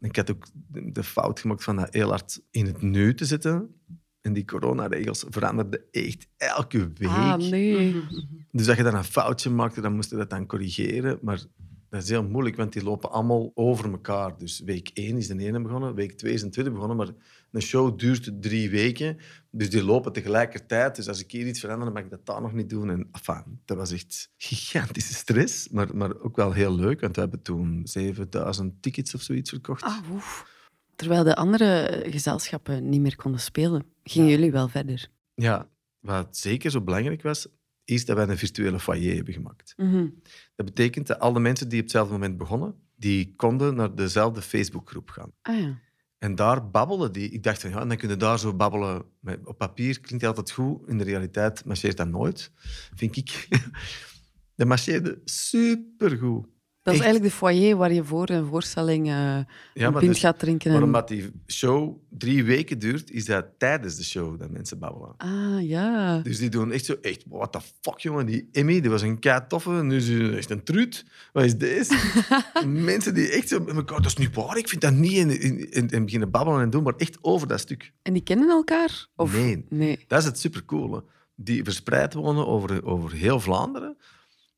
Ik 0.00 0.16
had 0.16 0.30
ook 0.30 0.46
de 0.92 1.02
fout 1.02 1.40
gemaakt 1.40 1.64
van 1.64 1.76
dat 1.76 1.94
heel 1.94 2.08
hard 2.08 2.40
in 2.50 2.66
het 2.66 2.82
nu 2.82 3.14
te 3.14 3.24
zitten. 3.24 3.80
En 4.20 4.32
die 4.32 4.44
coronaregels 4.44 5.24
veranderden 5.28 5.80
echt 5.90 6.28
elke 6.36 6.92
week. 6.92 7.08
Ah, 7.08 7.36
nee. 7.36 8.02
Dus 8.50 8.66
dat 8.66 8.76
je 8.76 8.82
dan 8.82 8.94
een 8.94 9.04
foutje 9.04 9.50
maakte, 9.50 9.80
dan 9.80 9.94
moest 9.94 10.10
je 10.10 10.16
dat 10.16 10.30
dan 10.30 10.46
corrigeren. 10.46 11.18
Maar 11.22 11.44
dat 11.90 12.02
is 12.02 12.08
heel 12.08 12.24
moeilijk, 12.24 12.56
want 12.56 12.72
die 12.72 12.84
lopen 12.84 13.10
allemaal 13.10 13.50
over 13.54 13.90
elkaar. 13.90 14.38
Dus 14.38 14.60
week 14.60 14.90
1 14.94 15.16
is 15.16 15.26
de 15.28 15.38
ene 15.38 15.60
begonnen, 15.60 15.94
week 15.94 16.12
2 16.12 16.32
is 16.32 16.40
de 16.40 16.48
tweede 16.48 16.70
begonnen. 16.70 16.96
Maar 16.96 17.10
een 17.50 17.62
show 17.62 17.98
duurt 17.98 18.42
drie 18.42 18.70
weken, 18.70 19.16
dus 19.56 19.70
die 19.70 19.84
lopen 19.84 20.12
tegelijkertijd. 20.12 20.96
Dus 20.96 21.08
als 21.08 21.20
ik 21.20 21.30
hier 21.30 21.46
iets 21.46 21.60
verander, 21.60 21.84
dan 21.84 21.94
mag 21.94 22.04
ik 22.04 22.10
dat 22.10 22.26
daar 22.26 22.42
nog 22.42 22.52
niet 22.52 22.70
doen. 22.70 22.90
En 22.90 23.08
enfin, 23.12 23.60
dat 23.64 23.76
was 23.76 23.92
echt 23.92 24.30
gigantische 24.36 25.14
stress, 25.14 25.68
maar, 25.68 25.96
maar 25.96 26.20
ook 26.20 26.36
wel 26.36 26.52
heel 26.52 26.74
leuk. 26.74 27.00
Want 27.00 27.14
we 27.14 27.20
hebben 27.20 27.42
toen 27.42 27.80
7000 27.84 28.82
tickets 28.82 29.14
of 29.14 29.22
zoiets 29.22 29.50
verkocht. 29.50 29.82
Ah, 29.82 30.10
oef. 30.10 30.54
Terwijl 30.96 31.24
de 31.24 31.36
andere 31.36 32.02
gezelschappen 32.06 32.88
niet 32.88 33.00
meer 33.00 33.16
konden 33.16 33.40
spelen, 33.40 33.84
gingen 34.04 34.28
jullie 34.28 34.52
wel 34.52 34.68
verder. 34.68 35.08
Ja, 35.34 35.68
wat 36.00 36.36
zeker 36.36 36.70
zo 36.70 36.80
belangrijk 36.80 37.22
was, 37.22 37.46
is 37.84 38.04
dat 38.04 38.16
wij 38.16 38.28
een 38.28 38.38
virtuele 38.38 38.80
foyer 38.80 39.14
hebben 39.14 39.34
gemaakt. 39.34 39.74
Mhm. 39.76 40.08
Dat 40.54 40.66
betekent 40.66 41.06
dat 41.06 41.18
alle 41.18 41.40
mensen 41.40 41.68
die 41.68 41.78
op 41.78 41.84
hetzelfde 41.84 42.12
moment 42.12 42.36
begonnen, 42.36 42.74
die 42.96 43.34
konden 43.36 43.74
naar 43.74 43.94
dezelfde 43.94 44.42
Facebookgroep 44.42 45.10
gaan. 45.10 45.32
Ah 45.42 45.60
ja. 45.60 45.78
En 46.18 46.34
daar 46.34 46.70
babbelen 46.70 47.12
die. 47.12 47.30
Ik 47.30 47.42
dacht 47.42 47.60
van 47.60 47.70
ja, 47.70 47.84
dan 47.84 47.96
kunnen 47.96 48.18
daar 48.18 48.38
zo 48.38 48.54
babbelen. 48.54 49.04
Op 49.44 49.58
papier 49.58 50.00
klinkt 50.00 50.24
dat 50.24 50.36
altijd 50.36 50.50
goed, 50.50 50.88
in 50.88 50.98
de 50.98 51.04
realiteit 51.04 51.64
marcheert 51.64 51.96
dat 51.96 52.08
nooit, 52.08 52.50
vind 52.94 53.16
ik. 53.16 53.48
Dat 54.56 54.66
marcheerde 54.66 55.20
supergoed. 55.24 56.46
Dat 56.86 56.94
is 56.94 57.00
Echt. 57.00 57.10
eigenlijk 57.10 57.40
de 57.40 57.46
foyer 57.46 57.76
waar 57.76 57.92
je 57.92 58.04
voor 58.04 58.28
een 58.28 58.46
voorstelling 58.46 59.06
Ja, 59.06 59.46
een 59.74 59.92
maar 59.92 59.92
pint 59.92 60.12
dus- 60.12 60.20
gaat 60.20 60.38
drinken. 60.38 60.70
Maar 60.70 60.80
En... 60.80 60.86
omdat 60.86 61.08
die 61.08 61.30
show 61.46 61.96
drie 62.08 62.44
weken 62.44 62.78
duurt, 62.78 63.10
is 63.10 63.24
dat 63.24 63.46
tijdens 63.58 63.96
de 63.96 64.04
show 64.04 64.38
dat 64.38 64.50
mensen 64.50 64.78
babbelen. 64.78 65.14
Ah, 65.16 65.68
ja. 65.68 66.18
Dus 66.18 66.38
die 66.38 66.48
doen 66.48 66.72
echt 66.72 66.84
zo, 66.84 66.96
echt, 67.02 67.24
what 67.28 67.52
the 67.52 67.60
fuck, 67.80 67.98
jongen. 67.98 68.26
Die 68.26 68.48
Emmy, 68.52 68.80
die 68.80 68.90
was 68.90 69.02
een 69.02 69.18
kei 69.18 69.40
toffe, 69.48 69.70
nu 69.70 69.96
is 69.96 70.06
ze 70.06 70.36
echt 70.36 70.50
een 70.50 70.62
truut. 70.62 71.04
Wat 71.32 71.44
is 71.44 71.56
deze? 71.56 71.94
Mensen 72.66 73.14
die 73.14 73.30
echt 73.30 73.48
zo 73.48 73.60
met 73.60 73.76
elkaar, 73.76 74.02
dat 74.02 74.06
is 74.06 74.16
niet 74.16 74.34
waar, 74.34 74.56
ik 74.56 74.68
vind 74.68 74.80
dat 74.80 74.92
niet. 74.92 75.18
En, 75.18 75.30
en, 75.30 75.70
en, 75.70 75.90
en 75.90 76.04
beginnen 76.04 76.30
babbelen 76.30 76.60
en 76.60 76.70
doen, 76.70 76.82
maar 76.82 76.96
echt 76.96 77.18
over 77.20 77.46
dat 77.48 77.60
stuk. 77.60 77.92
En 78.02 78.12
die 78.12 78.22
kennen 78.22 78.48
elkaar? 78.48 79.06
Of... 79.16 79.32
Nee. 79.32 79.64
Nee. 79.68 80.04
Dat 80.06 80.18
is 80.18 80.24
het 80.24 80.38
supercoole. 80.38 81.04
Die 81.34 81.64
verspreid 81.64 82.14
wonen 82.14 82.46
over, 82.46 82.84
over 82.84 83.12
heel 83.12 83.40
Vlaanderen, 83.40 83.96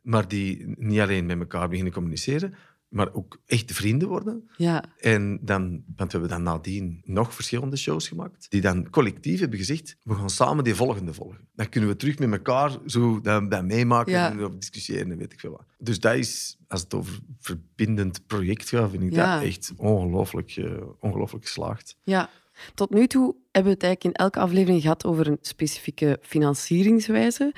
maar 0.09 0.29
die 0.29 0.75
niet 0.77 1.01
alleen 1.01 1.27
met 1.27 1.39
elkaar 1.39 1.69
beginnen 1.69 1.93
communiceren, 1.93 2.55
maar 2.89 3.13
ook 3.15 3.41
echt 3.47 3.73
vrienden 3.73 4.09
worden. 4.09 4.49
Ja. 4.57 4.85
En 4.99 5.39
dan, 5.43 5.83
want 5.97 6.13
we 6.13 6.19
hebben 6.19 6.29
dan 6.29 6.43
nadien 6.43 7.01
nog 7.05 7.35
verschillende 7.35 7.77
shows 7.77 8.09
gemaakt, 8.09 8.51
die 8.51 8.61
dan 8.61 8.91
collectief 8.91 9.41
hebben 9.41 9.59
gezegd, 9.59 9.97
we 10.03 10.15
gaan 10.15 10.31
samen 10.31 10.65
die 10.65 10.75
volgende 10.75 11.15
volgen. 11.15 11.49
Dan 11.55 11.69
kunnen 11.69 11.91
we 11.91 11.97
terug 11.97 12.19
met 12.19 12.33
elkaar 12.33 12.79
zo 12.87 13.21
dat 13.21 13.65
meemaken 13.65 14.13
Ja. 14.13 14.31
en 14.31 14.41
over 14.41 14.59
discussiëren 14.59 15.11
en 15.11 15.19
weet 15.19 15.33
ik 15.33 15.41
veel 15.41 15.51
wat. 15.51 15.67
Dus 15.79 16.01
dat 16.01 16.15
is, 16.15 16.59
als 16.69 16.81
het 16.81 16.95
over 16.95 17.19
verbindend 17.41 18.27
project 18.27 18.69
gaat, 18.69 18.91
vind 18.91 19.03
ik 19.03 19.13
Ja. 19.13 19.35
dat 19.35 19.45
echt 19.45 19.73
ongelooflijk, 19.77 20.61
ongelooflijk 21.01 21.45
geslaagd. 21.45 21.97
Ja. 22.03 22.31
Tot 22.75 22.91
nu 22.91 23.07
toe 23.07 23.35
hebben 23.53 23.73
we 23.73 23.79
het 23.79 23.83
eigenlijk 23.83 24.05
in 24.05 24.25
elke 24.25 24.39
aflevering 24.39 24.83
gehad 24.83 25.05
over 25.05 25.27
een 25.27 25.39
specifieke 25.41 26.19
financieringswijze. 26.23 27.53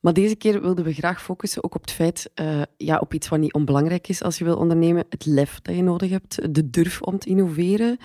Maar 0.00 0.12
deze 0.12 0.36
keer 0.36 0.60
wilden 0.60 0.84
we 0.84 0.92
graag 0.92 1.22
focussen 1.22 1.64
ook 1.64 1.74
op 1.74 1.80
het 1.80 1.90
feit, 1.90 2.30
eh, 2.34 2.62
ja, 2.76 2.98
op 2.98 3.14
iets 3.14 3.28
wat 3.28 3.38
niet 3.38 3.52
onbelangrijk 3.52 4.08
is 4.08 4.22
als 4.22 4.38
je 4.38 4.44
wil 4.44 4.56
ondernemen. 4.56 5.04
Het 5.08 5.26
lef 5.26 5.60
dat 5.60 5.74
je 5.74 5.82
nodig 5.82 6.10
hebt, 6.10 6.54
de 6.54 6.70
durf 6.70 7.02
om 7.02 7.18
te 7.18 7.28
innoveren. 7.28 7.98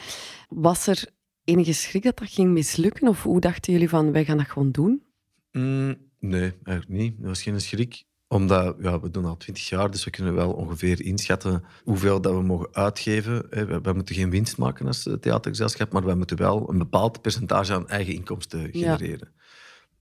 Was 0.49 0.87
er 0.87 1.05
enige 1.43 1.73
schrik 1.73 2.03
dat 2.03 2.17
dat 2.17 2.29
ging 2.29 2.51
mislukken? 2.51 3.07
Of 3.07 3.23
hoe 3.23 3.39
dachten 3.39 3.73
jullie 3.73 3.89
van, 3.89 4.11
wij 4.11 4.25
gaan 4.25 4.37
dat 4.37 4.49
gewoon 4.49 4.71
doen? 4.71 5.03
Mm, 5.51 5.95
nee, 6.19 6.53
eigenlijk 6.63 7.01
niet. 7.01 7.17
Dat 7.17 7.27
was 7.27 7.41
geen 7.41 7.61
schrik. 7.61 8.03
Omdat 8.27 8.75
ja, 8.81 8.99
we 8.99 9.09
doen 9.09 9.25
al 9.25 9.37
twintig 9.37 9.69
jaar, 9.69 9.91
dus 9.91 10.03
we 10.03 10.09
kunnen 10.09 10.33
wel 10.33 10.53
ongeveer 10.53 11.01
inschatten 11.01 11.63
hoeveel 11.83 12.21
dat 12.21 12.33
we 12.33 12.41
mogen 12.41 12.67
uitgeven. 12.71 13.47
We, 13.83 13.93
moeten 13.93 14.15
geen 14.15 14.29
winst 14.29 14.57
maken 14.57 14.87
als 14.87 15.09
theatergezelschap, 15.19 15.91
maar 15.91 16.05
we 16.05 16.15
moeten 16.15 16.37
wel 16.37 16.69
een 16.69 16.77
bepaald 16.77 17.21
percentage 17.21 17.73
aan 17.73 17.89
eigen 17.89 18.13
inkomsten 18.13 18.69
genereren. 18.71 19.33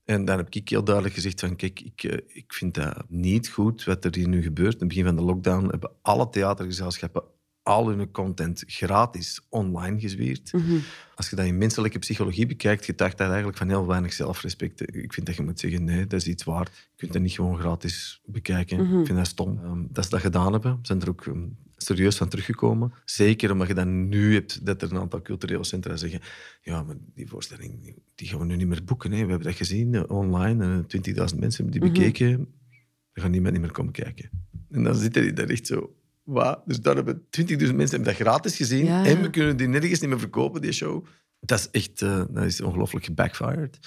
En 0.05 0.25
dan 0.25 0.37
heb 0.37 0.55
ik 0.55 0.69
heel 0.69 0.85
duidelijk 0.85 1.15
gezegd 1.15 1.41
van, 1.41 1.57
kijk, 1.57 1.81
ik, 1.81 2.03
eh, 2.03 2.19
ik 2.27 2.53
vind 2.53 2.75
dat 2.75 3.05
niet 3.09 3.49
goed 3.49 3.85
wat 3.85 4.05
er 4.05 4.15
hier 4.15 4.29
nu 4.29 4.43
gebeurt. 4.43 4.73
In 4.73 4.79
het 4.79 4.89
begin 4.89 5.05
van 5.05 5.17
de 5.17 5.23
lockdown 5.23 5.69
hebben 5.69 5.91
alle 6.03 6.31
theatergezelschappen 6.31 7.23
al 7.65 7.89
hun 7.89 8.11
content 8.11 8.63
gratis 8.67 9.41
online 9.49 10.01
gezwierd. 10.01 10.53
Mhm. 10.53 10.77
Als 11.15 11.31
je 11.31 11.37
dat 11.37 11.47
in 11.47 11.59
menselijke 11.59 11.99
psychologie 11.99 12.47
bekijkt, 12.47 12.85
getuigt 12.85 13.19
dat 13.19 13.27
eigenlijk 13.27 13.59
van 13.59 13.69
heel 13.69 13.87
weinig 13.87 14.13
zelfrespect. 14.13 14.97
Ik 14.97 15.13
vind 15.13 15.27
dat 15.27 15.37
je 15.37 15.43
moet 15.43 15.61
zeggen, 15.61 15.85
nee, 15.85 16.07
dat 16.07 16.21
is 16.21 16.29
iets 16.29 16.45
waard. 16.45 16.69
Je 16.69 16.97
kunt 16.97 17.13
dat 17.13 17.23
niet 17.23 17.33
gewoon 17.33 17.59
gratis 17.59 18.21
bekijken. 18.25 18.87
Mhm. 18.87 18.99
Ik 18.99 19.07
vind 19.07 19.19
dat 19.19 19.27
stom. 19.27 19.61
Ehm, 19.63 19.83
dat 19.89 20.05
ze 20.05 20.11
dat 20.11 20.21
gedaan 20.21 20.53
hebben, 20.53 20.79
zijn 20.83 21.01
er 21.01 21.09
ook 21.09 21.27
ehm, 21.27 21.47
serieus 21.85 22.17
van 22.17 22.29
teruggekomen. 22.29 22.93
Zeker 23.05 23.53
omdat 23.53 23.69
je 23.69 23.75
dan 23.75 24.09
nu 24.09 24.35
hebt 24.35 24.67
dat 24.67 24.83
er 24.83 24.91
een 24.93 24.99
aantal 24.99 25.23
culturele 25.23 25.65
centra 25.65 25.97
zeggen 25.97 26.21
ja, 26.63 26.83
maar 26.83 26.97
die 27.15 27.29
voorstelling 27.29 27.95
die- 28.15 28.29
gaan 28.29 28.39
we 28.39 28.45
nu 28.45 28.57
niet 28.57 28.67
meer 28.67 28.85
boeken. 28.85 29.11
Hè. 29.13 29.23
We 29.25 29.29
hebben 29.31 29.47
dat 29.49 29.57
gezien 29.57 29.95
eh, 29.95 30.03
online. 30.09 30.65
en 30.65 30.87
20.000 30.87 31.39
mensen 31.41 31.65
hebben 31.65 31.81
die 31.81 31.91
Mhm. 31.91 31.93
bekeken. 31.93 32.55
Er 33.13 33.23
gaat 33.23 33.31
niemand 33.31 33.53
niet 33.53 33.63
meer 33.63 33.73
komen 33.73 33.93
kijken. 33.93 34.31
En 34.71 34.83
dan 34.83 34.95
zitten 34.95 35.23
die 35.23 35.33
daar 35.33 35.49
echt 35.49 35.67
zo... 35.67 35.95
Wat? 36.23 36.63
Dus 36.67 36.81
daar 36.81 36.95
hebben 36.95 37.23
20.000 37.31 37.77
mensen 37.77 37.97
hebben 37.97 38.17
dat 38.17 38.27
gratis 38.27 38.57
gezien. 38.57 38.85
Ja. 38.85 39.05
En 39.07 39.23
we 39.23 39.31
kunnen 39.31 39.57
die 39.57 39.67
nergens 39.69 40.01
niet 40.01 40.11
meer 40.11 40.19
verkopen, 40.19 40.61
die 40.61 40.73
show. 40.73 41.05
Dat 41.41 41.59
is 41.59 41.69
echt 41.71 42.03
eh, 42.03 42.25
dat 42.31 42.45
is 42.45 42.61
ongelooflijk 42.61 43.05
gebackfired. 43.05 43.79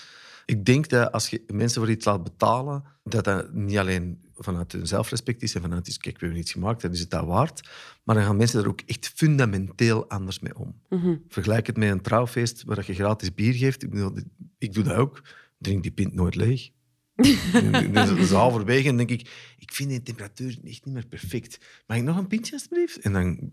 Ik 0.46 0.66
denk 0.66 0.90
dat 0.90 1.12
als 1.12 1.30
je 1.30 1.44
mensen 1.54 1.82
voor 1.82 1.92
iets 1.92 2.06
laat 2.06 2.24
betalen, 2.24 2.84
dat 3.04 3.24
dat 3.24 3.54
niet 3.54 3.78
alleen 3.78 4.22
vanuit 4.38 4.72
hun 4.72 4.88
zelfrespect 4.88 5.44
is 5.44 5.56
en 5.56 5.62
vanuit 5.62 5.88
iets, 5.88 5.98
kijk, 5.98 6.20
we 6.20 6.26
hebben 6.26 6.42
iets 6.42 6.52
gemaakt, 6.52 6.82
dan 6.82 6.92
is 6.92 7.00
het 7.00 7.10
dat 7.10 7.26
waard. 7.26 7.70
Maar 8.04 8.16
dan 8.16 8.24
gaan 8.24 8.38
mensen 8.38 8.62
er 8.62 8.68
ook 8.68 8.82
echt 8.86 9.12
fundamenteel 9.16 10.10
anders 10.10 10.40
mee 10.40 10.58
om. 10.58 10.82
Mhm. 10.90 11.16
Vergelijk 11.28 11.68
het 11.68 11.78
met 11.78 11.90
een 11.90 12.02
trouwfeest 12.02 12.64
waar 12.64 12.84
je 12.86 12.94
gratis 12.94 13.34
bier 13.34 13.54
geeft. 13.54 13.84
Ik, 13.84 13.90
bedoel, 13.90 14.18
ik 14.58 14.74
doe 14.74 14.84
dat 14.84 14.96
ook. 14.96 15.22
Drink 15.58 15.84
die 15.84 15.92
pint 15.92 16.14
nooit 16.14 16.36
leeg. 16.36 16.70
dus, 17.92 18.16
dus 18.16 18.30
halverwege 18.30 18.96
denk 18.96 19.10
ik, 19.10 19.22
ik 19.58 19.74
vind 19.74 19.90
de 19.90 20.02
temperatuur 20.04 20.50
echt 20.50 20.86
niet 20.86 20.94
meer 20.94 21.08
perfect. 21.08 21.58
Mag 21.88 21.98
ik 21.98 22.04
nog 22.04 22.18
een 22.18 22.28
pintje 22.28 22.54
alsjeblieft? 22.54 23.00
En 23.00 23.14
dan 23.14 23.52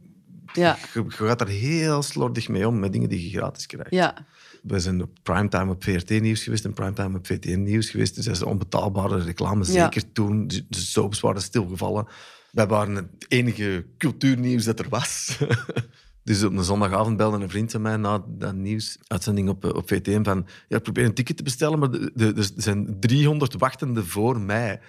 Ja. 0.52 0.76
je, 0.94 1.04
je 1.08 1.10
gaat 1.10 1.40
er 1.40 1.48
heel 1.48 2.02
slordig 2.02 2.48
mee 2.48 2.68
om 2.68 2.78
met 2.78 2.92
dingen 2.92 3.08
die 3.08 3.30
je 3.30 3.38
gratis 3.38 3.66
krijgt. 3.66 3.90
Ja. 3.90 4.14
We 4.62 4.80
zijn 4.80 5.02
op 5.02 5.10
primetime 5.22 5.70
op 5.70 5.84
VRT-nieuws 5.84 6.42
geweest 6.42 6.64
en 6.64 6.72
primetime 6.72 7.18
op 7.18 7.26
VTM-nieuws 7.26 7.90
geweest. 7.90 8.14
Dus 8.14 8.24
dat 8.24 8.34
is 8.34 8.42
onbetaalbare 8.42 9.18
reclame, 9.18 9.64
Ja. 9.64 9.70
zeker 9.72 10.12
toen. 10.12 10.46
De, 10.46 10.64
soaps 10.70 11.20
waren 11.20 11.42
stilgevallen. 11.42 12.06
Wij 12.50 12.66
waren 12.66 12.94
het 12.94 13.06
enige 13.28 13.86
cultuurnieuws 13.98 14.64
dat 14.64 14.78
er 14.78 14.88
was. 14.88 15.38
dus 16.24 16.42
op 16.44 16.52
een 16.52 16.64
zondagavond 16.64 17.16
belde 17.16 17.42
een 17.42 17.50
vriend 17.50 17.70
van 17.70 17.82
mij 17.82 17.96
na 17.96 18.24
dat 18.28 18.54
nieuwsuitzending 18.54 19.48
op, 19.48 19.64
op 19.64 19.88
VTM 19.88 20.22
van 20.22 20.46
ja, 20.68 20.76
ik 20.76 20.82
probeer 20.82 21.04
een 21.04 21.14
ticket 21.14 21.36
te 21.36 21.42
bestellen, 21.42 21.78
maar 21.78 21.90
er 22.16 22.50
zijn 22.56 22.96
300 23.00 23.54
wachtenden 23.58 24.06
voor 24.06 24.40
mij. 24.40 24.80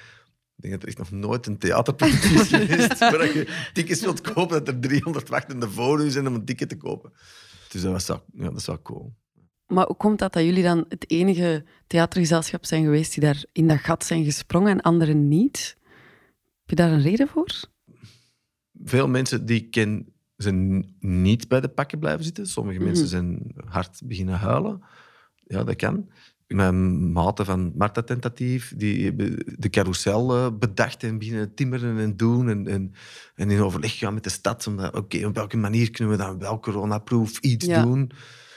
Ik 0.55 0.61
denk 0.61 0.73
dat 0.73 0.81
er 0.81 0.87
echt 0.87 0.97
nog 0.97 1.11
nooit 1.11 1.47
een 1.47 1.57
theaterproductie 1.57 2.39
is 2.39 2.47
geweest 2.55 2.99
waar 2.99 3.25
je 3.25 3.67
tickets 3.73 4.01
wilt 4.01 4.21
kopen 4.21 4.65
dat 4.65 4.67
er 4.67 4.79
300 4.79 5.29
wachtende 5.29 5.69
voor 5.69 6.03
u 6.03 6.09
zijn 6.09 6.27
om 6.27 6.33
een 6.33 6.45
ticket 6.45 6.69
te 6.69 6.77
kopen. 6.77 7.13
Dus 7.69 7.81
dat 7.81 7.91
was 7.91 8.07
wel, 8.07 8.23
ja, 8.33 8.43
dat 8.49 8.59
is 8.59 8.65
wel 8.65 8.81
cool. 8.81 9.13
Maar 9.67 9.85
hoe 9.85 9.95
komt 9.95 10.19
dat 10.19 10.33
dat 10.33 10.43
jullie 10.43 10.63
dan 10.63 10.85
het 10.89 11.09
enige 11.11 11.65
theatergezelschap 11.87 12.65
zijn 12.65 12.83
geweest 12.83 13.13
die 13.13 13.23
daar 13.23 13.43
in 13.51 13.67
dat 13.67 13.77
gat 13.79 14.05
zijn 14.05 14.23
gesprongen 14.23 14.71
en 14.71 14.81
anderen 14.81 15.27
niet? 15.27 15.77
Heb 16.59 16.69
je 16.69 16.75
daar 16.75 16.91
een 16.91 17.01
reden 17.01 17.27
voor? 17.27 17.53
Veel 18.83 19.07
mensen 19.07 19.45
die 19.45 19.61
ik 19.61 19.71
ken 19.71 20.13
zijn 20.35 20.93
niet 20.99 21.47
bij 21.47 21.61
de 21.61 21.69
pakken 21.69 21.99
blijven 21.99 22.23
zitten. 22.23 22.47
Sommige 22.47 22.77
Mhm. 22.77 22.87
mensen 22.87 23.07
zijn 23.07 23.53
hard 23.65 24.01
beginnen 24.05 24.35
huilen. 24.35 24.83
Ja, 25.35 25.63
dat 25.63 25.75
kan. 25.75 26.09
Mijn 26.47 27.11
maten 27.11 27.45
van 27.45 27.71
Marta 27.75 28.01
Tentatief, 28.01 28.73
die 28.77 29.15
de 29.59 29.69
carousel 29.69 30.35
eh, 30.35 30.47
bedacht 30.59 31.03
en 31.03 31.17
beginnen 31.17 31.53
timmeren 31.53 31.97
en 31.99 32.17
doen. 32.17 32.49
En, 32.49 32.67
en, 32.67 32.91
en 33.35 33.49
in 33.51 33.61
overleg 33.61 33.97
gaan 33.97 34.13
met 34.13 34.23
de 34.23 34.29
stad. 34.29 34.67
Oké, 34.93 35.25
op 35.25 35.35
welke 35.35 35.57
manier 35.57 35.91
kunnen 35.91 36.17
we 36.17 36.23
dan 36.23 36.39
wel 36.39 36.59
coronaproof 36.59 37.39
iets 37.39 37.65
Ja. 37.65 37.83
doen? 37.83 38.11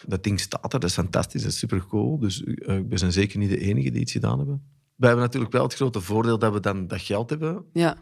Dat 0.07 0.25
ding 0.25 0.40
staat 0.40 0.73
er, 0.73 0.80
dat 0.80 0.88
is 0.90 0.95
fantastisch, 0.95 1.42
dat 1.42 1.50
is 1.50 1.59
supercool. 1.59 2.18
Dus 2.18 2.45
eh, 2.45 2.78
we 2.88 2.99
zijn 2.99 3.12
zeker 3.12 3.38
niet 3.38 3.50
de 3.50 3.59
enige 3.59 3.90
die 3.90 4.00
iets 4.00 4.12
gedaan 4.12 4.38
hebben. 4.38 4.62
We 4.99 5.07
hebben 5.07 5.25
natuurlijk 5.25 5.52
wel 5.52 5.62
het 5.62 5.75
grote 5.75 6.00
voordeel 6.00 6.38
dat 6.38 6.52
we 6.52 6.61
dan 6.61 6.87
dat 6.87 7.00
geld 7.00 7.31
hebben. 7.31 7.64
Ja, 7.73 7.97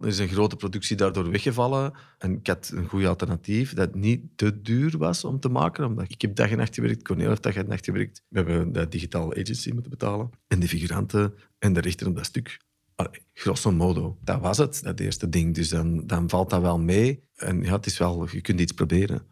Er 0.00 0.06
is 0.06 0.18
een 0.18 0.28
grote 0.28 0.56
productie 0.56 0.96
daardoor 0.96 1.30
weggevallen. 1.30 1.92
En 2.18 2.36
ik 2.36 2.46
had 2.46 2.72
een 2.74 2.88
goed 2.88 3.04
alternatief 3.04 3.74
dat 3.74 3.94
niet 3.94 4.22
te 4.36 4.62
duur 4.62 4.98
was 4.98 5.24
om 5.24 5.40
te 5.40 5.48
maken. 5.48 5.84
Omdat 5.84 6.04
ik 6.10 6.20
heb 6.22 6.34
dag 6.34 6.50
en 6.50 6.56
nacht 6.56 6.74
gewerkt, 6.74 7.02
Cornel 7.02 7.28
heeft 7.28 7.42
dag 7.42 7.54
en 7.54 7.68
nacht 7.68 7.84
gewerkt. 7.84 8.22
We 8.28 8.38
hebben 8.38 8.72
de 8.72 8.88
digitale 8.88 9.40
agency 9.40 9.70
moeten 9.70 9.90
betalen. 9.90 10.30
En 10.48 10.60
de 10.60 10.68
figuranten 10.68 11.34
en 11.58 11.72
de 11.72 11.80
rechter 11.80 12.06
op 12.06 12.16
dat 12.16 12.26
stuk. 12.26 12.60
Allee, 12.94 13.22
grosso 13.32 13.72
modo, 13.72 14.18
dat 14.20 14.40
was 14.40 14.58
het, 14.58 14.82
dat 14.82 15.00
eerste 15.00 15.28
ding. 15.28 15.54
Dus 15.54 15.68
dan, 15.68 16.06
dan 16.06 16.28
valt 16.28 16.50
dat 16.50 16.60
wel 16.60 16.78
mee. 16.78 17.24
En 17.34 17.62
ja, 17.62 17.72
het 17.72 17.86
is 17.86 17.98
wel, 17.98 18.28
je 18.30 18.40
kunt 18.40 18.60
iets 18.60 18.72
proberen. 18.72 19.26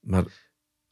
Maar 0.00 0.24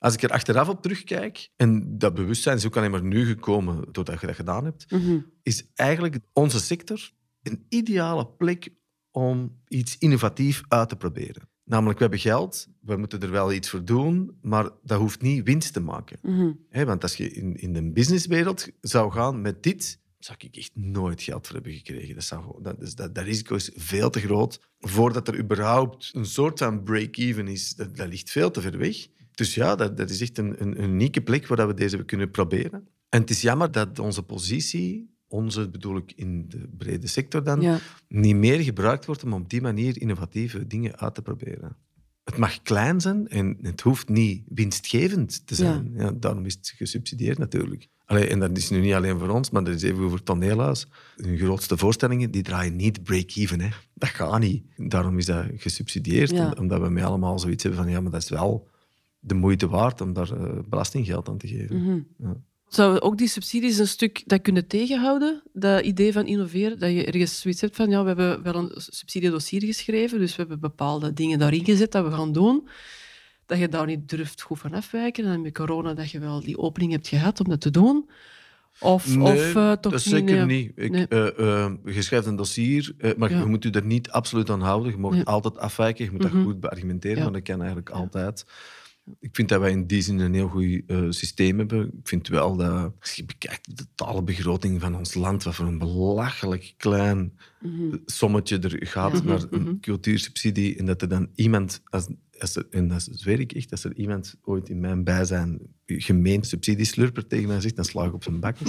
als 0.03 0.15
ik 0.15 0.23
er 0.23 0.31
achteraf 0.31 0.69
op 0.69 0.83
terugkijk, 0.83 1.49
en 1.57 1.99
dat 1.99 2.15
bewustzijn 2.15 2.57
is 2.57 2.67
ook 2.67 2.77
alleen 2.77 2.91
maar 2.91 3.03
nu 3.05 3.27
gekomen 3.27 3.85
doordat 3.93 4.21
je 4.21 4.27
dat 4.27 4.37
gedaan 4.37 4.65
hebt, 4.65 4.91
Mhm. 4.91 5.19
is 5.43 5.65
eigenlijk 5.75 6.19
onze 6.33 6.61
sector 6.61 7.11
een 7.43 7.67
ideale 7.69 8.27
plek 8.27 8.69
om 9.11 9.61
iets 9.69 9.99
innovatief 9.99 10.63
uit 10.69 10.89
te 10.89 10.97
proberen. 10.97 11.49
Namelijk, 11.65 11.99
we 11.99 12.05
hebben 12.05 12.21
geld, 12.23 12.69
we 12.81 12.97
moeten 12.97 13.21
er 13.21 13.31
wel 13.31 13.53
iets 13.53 13.69
voor 13.69 13.85
doen, 13.85 14.39
maar 14.43 14.69
dat 14.83 14.99
hoeft 14.99 15.23
niet 15.23 15.45
winst 15.45 15.73
te 15.73 15.81
maken. 15.81 16.19
Mhm. 16.23 16.87
Want 16.87 17.03
als 17.03 17.17
je 17.17 17.31
in, 17.33 17.57
in 17.57 17.73
de 17.73 17.93
businesswereld 17.93 18.69
zou 18.81 19.13
gaan 19.13 19.41
met 19.41 19.63
dit, 19.63 20.01
zou 20.19 20.39
ik 20.41 20.57
echt 20.57 20.71
nooit 20.75 21.23
geld 21.23 21.47
voor 21.47 21.55
hebben 21.55 21.73
gekregen. 21.73 22.15
Dat, 22.15 22.25
zou, 22.25 22.63
dat, 22.63 22.83
is, 22.83 22.95
dat, 22.95 23.15
dat 23.15 23.25
risico 23.25 23.55
is 23.55 23.71
veel 23.75 24.11
te 24.11 24.21
groot. 24.21 24.61
Voordat 24.79 25.29
er 25.29 25.39
überhaupt 25.39 26.11
een 26.13 26.27
soort 26.27 26.59
van 26.59 26.83
break-even 26.83 27.49
is, 27.49 27.75
dat, 27.75 27.97
dat 27.97 28.09
ligt 28.09 28.31
veel 28.31 28.51
te 28.51 28.61
ver 28.61 28.79
weg. 28.79 29.07
Dus 29.43 29.55
ja, 29.55 29.77
dat, 29.77 29.97
dat 29.97 30.11
is 30.11 30.21
echt 30.21 30.39
een, 30.39 30.63
een, 30.63 30.83
unieke 30.83 31.21
plek 31.23 31.47
waar 31.47 31.67
we 31.67 31.75
deze 31.75 32.05
kunnen 32.05 32.31
proberen. 32.31 32.89
En 33.09 33.21
het 33.21 33.31
is 33.31 33.41
jammer 33.41 33.73
dat 33.73 33.99
onze 33.99 34.23
positie, 34.23 35.15
onze 35.29 35.69
bedoel 35.69 35.97
ik 35.97 36.13
in 36.17 36.49
de 36.49 36.69
brede 36.79 37.07
sector 37.07 37.45
dan, 37.45 37.61
ja. 37.61 37.79
niet 38.09 38.37
meer 38.37 38.61
gebruikt 38.61 39.07
wordt 39.07 39.25
om 39.25 39.33
op 39.33 39.51
die 39.51 39.61
manier 39.61 40.01
innovatieve 40.01 40.67
dingen 40.67 40.99
uit 40.99 41.15
te 41.15 41.23
proberen. 41.23 41.77
Het 42.25 42.37
mag 42.37 42.63
klein 42.63 43.01
zijn 43.01 43.29
en 43.29 43.59
het 43.63 43.81
hoeft 43.81 44.09
niet 44.09 44.43
winstgevend 44.49 45.47
te 45.47 45.55
zijn. 45.55 45.93
Ja. 45.97 46.13
daarom 46.13 46.47
is 46.47 46.55
het 46.55 46.73
gesubsidieerd 46.77 47.39
natuurlijk. 47.39 47.89
Allee, 48.05 48.29
en 48.29 48.39
dat 48.39 48.57
is 48.57 48.71
nu 48.71 48.81
niet 48.81 48.95
alleen 48.95 49.19
voor 49.19 49.29
ons, 49.29 49.51
maar 49.51 49.65
dat 49.65 49.75
is 49.75 49.83
even 49.83 50.09
voor 50.09 50.23
toneelhuis. 50.23 50.87
Hun 51.17 51.39
grootste 51.39 51.77
voorstellingen 51.77 52.31
die 52.31 52.43
draaien 52.43 52.77
niet 52.77 53.03
break-even. 53.03 53.73
Dat 53.95 54.09
gaat 54.09 54.39
niet. 54.39 54.65
Daarom 54.77 55.19
is 55.19 55.27
dat 55.27 55.47
gesubsidieerd. 55.57 56.31
Ja. 56.31 56.55
Omdat 56.59 56.81
we 56.81 56.89
met 56.89 57.05
allemaal 57.05 57.39
zoiets 57.39 57.63
hebben 57.63 57.83
van 57.83 57.91
ja, 57.91 58.01
maar 58.01 58.11
dat 58.11 58.23
is 58.23 58.29
wel 58.29 58.71
de 59.25 59.35
moeite 59.35 59.69
waard 59.69 60.01
om 60.01 60.13
daar 60.13 60.33
eh, 60.33 60.59
belastinggeld 60.69 61.29
aan 61.29 61.39
te 61.39 61.49
geven. 61.49 61.83
Mhm. 61.83 61.99
Ja. 62.19 62.37
Zouden 62.69 63.03
ook 63.03 63.19
die 63.19 63.29
subsidies 63.29 63.79
een 63.79 63.89
stuk 63.89 64.23
dat 64.27 64.41
kunnen 64.43 64.67
tegenhouden? 64.67 65.43
Dat 65.53 65.85
idee 65.85 66.13
van 66.13 66.27
innoveren? 66.27 66.79
Dat 66.79 66.91
je 66.91 67.05
ergens 67.05 67.41
zoiets 67.41 67.61
hebt 67.61 67.77
van, 67.77 67.91
ja, 67.91 68.01
we 68.03 68.07
hebben 68.09 68.43
wel 68.43 68.55
een 68.55 68.71
subsidiedossier 68.77 69.63
geschreven, 69.63 70.19
dus 70.19 70.31
we 70.31 70.41
hebben 70.41 70.61
bepaalde 70.61 71.13
dingen 71.13 71.39
daarin 71.39 71.65
gezet 71.65 71.93
dat 71.93 72.05
we 72.05 72.11
gaan 72.13 72.33
doen. 72.33 72.69
Dat 73.47 73.59
je 73.59 73.69
daar 73.69 73.87
niet 73.87 74.09
durft 74.09 74.43
goed 74.43 74.59
van 74.59 74.75
afwijken. 74.75 75.25
En 75.25 75.41
met 75.41 75.55
corona 75.55 75.95
dat 75.95 76.11
je 76.11 76.19
wel 76.19 76.41
die 76.41 76.59
opening 76.59 76.93
hebt 76.93 77.09
gehad 77.09 77.41
om 77.41 77.49
dat 77.49 77.61
te 77.61 77.71
doen. 77.71 78.11
Of, 78.81 79.17
Nee, 79.17 79.33
of 79.33 79.55
eh, 79.55 79.71
toch 79.73 79.81
dat 79.81 79.93
niet? 79.93 80.01
zeker 80.03 80.47
nee. 80.47 80.57
niet. 80.57 80.73
Ik, 80.75 80.91
Nee. 80.91 81.09
eh, 81.09 81.71
je 81.85 82.03
schrijft 82.03 82.27
een 82.27 82.37
dossier, 82.37 82.95
maar 83.17 83.31
Ja. 83.31 83.39
je 83.39 83.45
moet 83.47 83.63
je 83.63 83.71
er 83.71 83.85
niet 83.85 84.11
absoluut 84.11 84.51
aan 84.51 84.61
houden. 84.61 84.93
Je 84.93 84.99
mag 84.99 85.25
altijd 85.25 85.59
afwijken, 85.59 86.05
je 86.05 86.11
moet 86.11 86.23
Mhm. 86.23 86.35
dat 86.35 86.45
goed 86.45 86.61
beargumenteren, 86.61 87.17
Ja. 87.17 87.23
maar 87.23 87.33
dat 87.33 87.43
kan 87.43 87.59
eigenlijk 87.59 87.91
altijd. 87.91 88.45
Ik 89.21 89.31
vind 89.33 89.49
dat 89.49 89.61
wij 89.61 89.71
in 89.71 89.87
die 89.87 90.03
zin 90.03 90.19
een 90.19 90.35
heel 90.35 90.49
goed 90.49 90.83
eh, 90.87 91.07
systeem 91.09 91.59
hebben. 91.59 91.87
Ik 91.87 92.09
vind 92.09 92.29
wel 92.29 92.57
dat, 92.57 92.93
als 93.01 93.13
je 93.13 93.25
bekijkt 93.25 93.77
de 93.77 93.85
totale 93.95 94.23
begroting 94.23 94.81
van 94.81 94.97
ons 94.97 95.15
land, 95.15 95.43
wat 95.43 95.55
voor 95.55 95.67
een 95.67 95.79
belachelijk 95.79 96.75
klein 96.77 97.33
Mhm. 97.63 97.97
sommetje 98.07 98.59
er 98.59 98.87
gaat 98.87 99.25
naar 99.25 99.43
een 99.51 99.63
mhm. 99.63 99.81
cultuursubsidie, 99.81 100.77
en 100.77 100.85
dat 100.85 101.03
er 101.03 101.09
dan 101.09 101.29
iemand, 101.35 101.83
als, 101.85 102.09
als 102.43 102.57
er, 102.57 102.67
en 102.71 102.89
dat 102.89 103.09
zweer 103.11 103.41
ik 103.41 103.53
echt, 103.53 103.71
als 103.71 103.85
er 103.85 103.95
iemand 103.97 104.35
ooit 104.43 104.69
in 104.69 104.81
mijn 104.81 105.05
bijzijn 105.05 105.61
gemeen 105.87 106.43
subsidieslurper 106.43 107.27
tegen 107.27 107.49
mij 107.49 107.61
zegt, 107.61 107.77
dan 107.77 107.85
sla 107.85 108.05
ik 108.05 108.15
op 108.15 108.23
zijn 108.23 108.41
bak. 108.41 108.57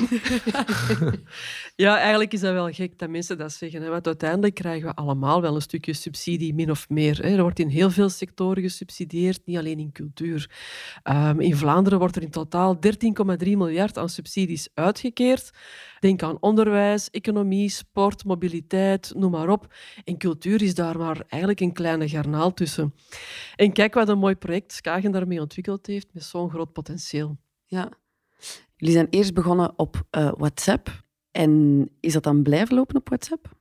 Ja, 1.75 1.97
eigenlijk 1.99 2.33
is 2.33 2.39
dat 2.39 2.53
wel 2.53 2.71
gek 2.71 2.99
dat 2.99 3.09
mensen 3.09 3.37
dat 3.37 3.51
zeggen. 3.51 3.81
Hè? 3.81 3.89
Want 3.89 4.07
uiteindelijk 4.07 4.53
krijgen 4.53 4.87
we 4.87 4.95
allemaal 4.95 5.41
wel 5.41 5.55
een 5.55 5.61
stukje 5.61 5.93
subsidie, 5.93 6.53
min 6.53 6.71
of 6.71 6.89
meer. 6.89 7.21
Hè? 7.21 7.35
Er 7.35 7.41
wordt 7.41 7.59
in 7.59 7.67
heel 7.67 7.91
veel 7.91 8.09
sectoren 8.09 8.63
gesubsidieerd, 8.63 9.41
niet 9.45 9.57
alleen 9.57 9.79
in 9.79 9.91
cultuur. 9.91 10.49
Ehm, 11.03 11.39
in 11.39 11.55
Vlaanderen 11.55 11.99
wordt 11.99 12.15
er 12.15 12.21
in 12.21 12.29
totaal 12.29 12.79
13,3 12.79 13.57
miljard 13.57 13.97
aan 13.97 14.09
subsidies 14.09 14.69
uitgekeerd. 14.73 15.51
Denk 16.03 16.23
aan 16.23 16.37
onderwijs, 16.39 17.09
economie, 17.09 17.69
sport, 17.69 18.25
mobiliteit, 18.25 19.13
noem 19.15 19.31
maar 19.31 19.49
op. 19.49 19.73
En 20.03 20.17
cultuur 20.17 20.61
is 20.61 20.75
daar 20.75 20.97
maar 20.97 21.23
eigenlijk 21.27 21.61
een 21.61 21.73
kleine 21.73 22.09
garnaal 22.09 22.53
tussen. 22.53 22.93
En 23.55 23.71
kijk 23.71 23.93
wat 23.93 24.09
een 24.09 24.17
mooi 24.17 24.35
project 24.35 24.71
Skagen 24.71 25.11
daarmee 25.11 25.39
ontwikkeld 25.39 25.85
heeft, 25.85 26.13
met 26.13 26.23
zo'n 26.23 26.49
groot 26.49 26.73
potentieel. 26.73 27.37
Ja. 27.65 27.91
Jullie 28.75 28.95
zijn 28.95 29.07
eerst 29.09 29.33
begonnen 29.33 29.73
op 29.79 30.03
eh, 30.09 30.31
WhatsApp. 30.37 31.03
En 31.31 31.89
is 31.99 32.13
dat 32.13 32.23
dan 32.23 32.43
blijven 32.43 32.75
lopen 32.75 32.95
op 32.95 33.07
WhatsApp? 33.07 33.57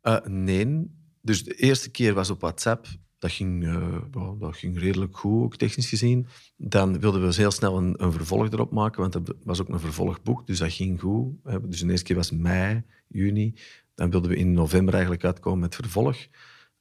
Eh, 0.00 0.20
nee. 0.24 0.90
Dus 1.20 1.44
de 1.44 1.54
eerste 1.54 1.90
keer 1.90 2.14
was 2.14 2.30
op 2.30 2.40
WhatsApp. 2.40 2.86
Dat 3.24 3.32
ging, 3.32 3.64
eh, 3.64 3.98
dat 4.38 4.56
ging 4.56 4.78
redelijk 4.78 5.16
goed, 5.16 5.42
ook 5.42 5.56
technisch 5.56 5.88
gezien. 5.88 6.26
Dan 6.56 7.00
wilden 7.00 7.26
we 7.26 7.34
heel 7.34 7.50
snel 7.50 7.76
een, 7.76 8.02
een 8.02 8.12
vervolg 8.12 8.52
erop 8.52 8.70
maken, 8.70 9.00
want 9.00 9.14
er 9.14 9.22
was 9.42 9.60
ook 9.60 9.68
een 9.68 9.80
vervolgboek, 9.80 10.46
dus 10.46 10.58
dat 10.58 10.72
ging 10.72 11.00
goed. 11.00 11.34
Dus 11.62 11.80
de 11.80 11.90
eerste 11.90 12.04
keer 12.04 12.16
was 12.16 12.30
mei, 12.30 12.82
juni. 13.08 13.54
Dan 13.94 14.10
wilden 14.10 14.30
we 14.30 14.36
in 14.36 14.52
november 14.52 14.94
eigenlijk 14.94 15.24
uitkomen 15.24 15.60
met 15.60 15.74
vervolg. 15.74 16.16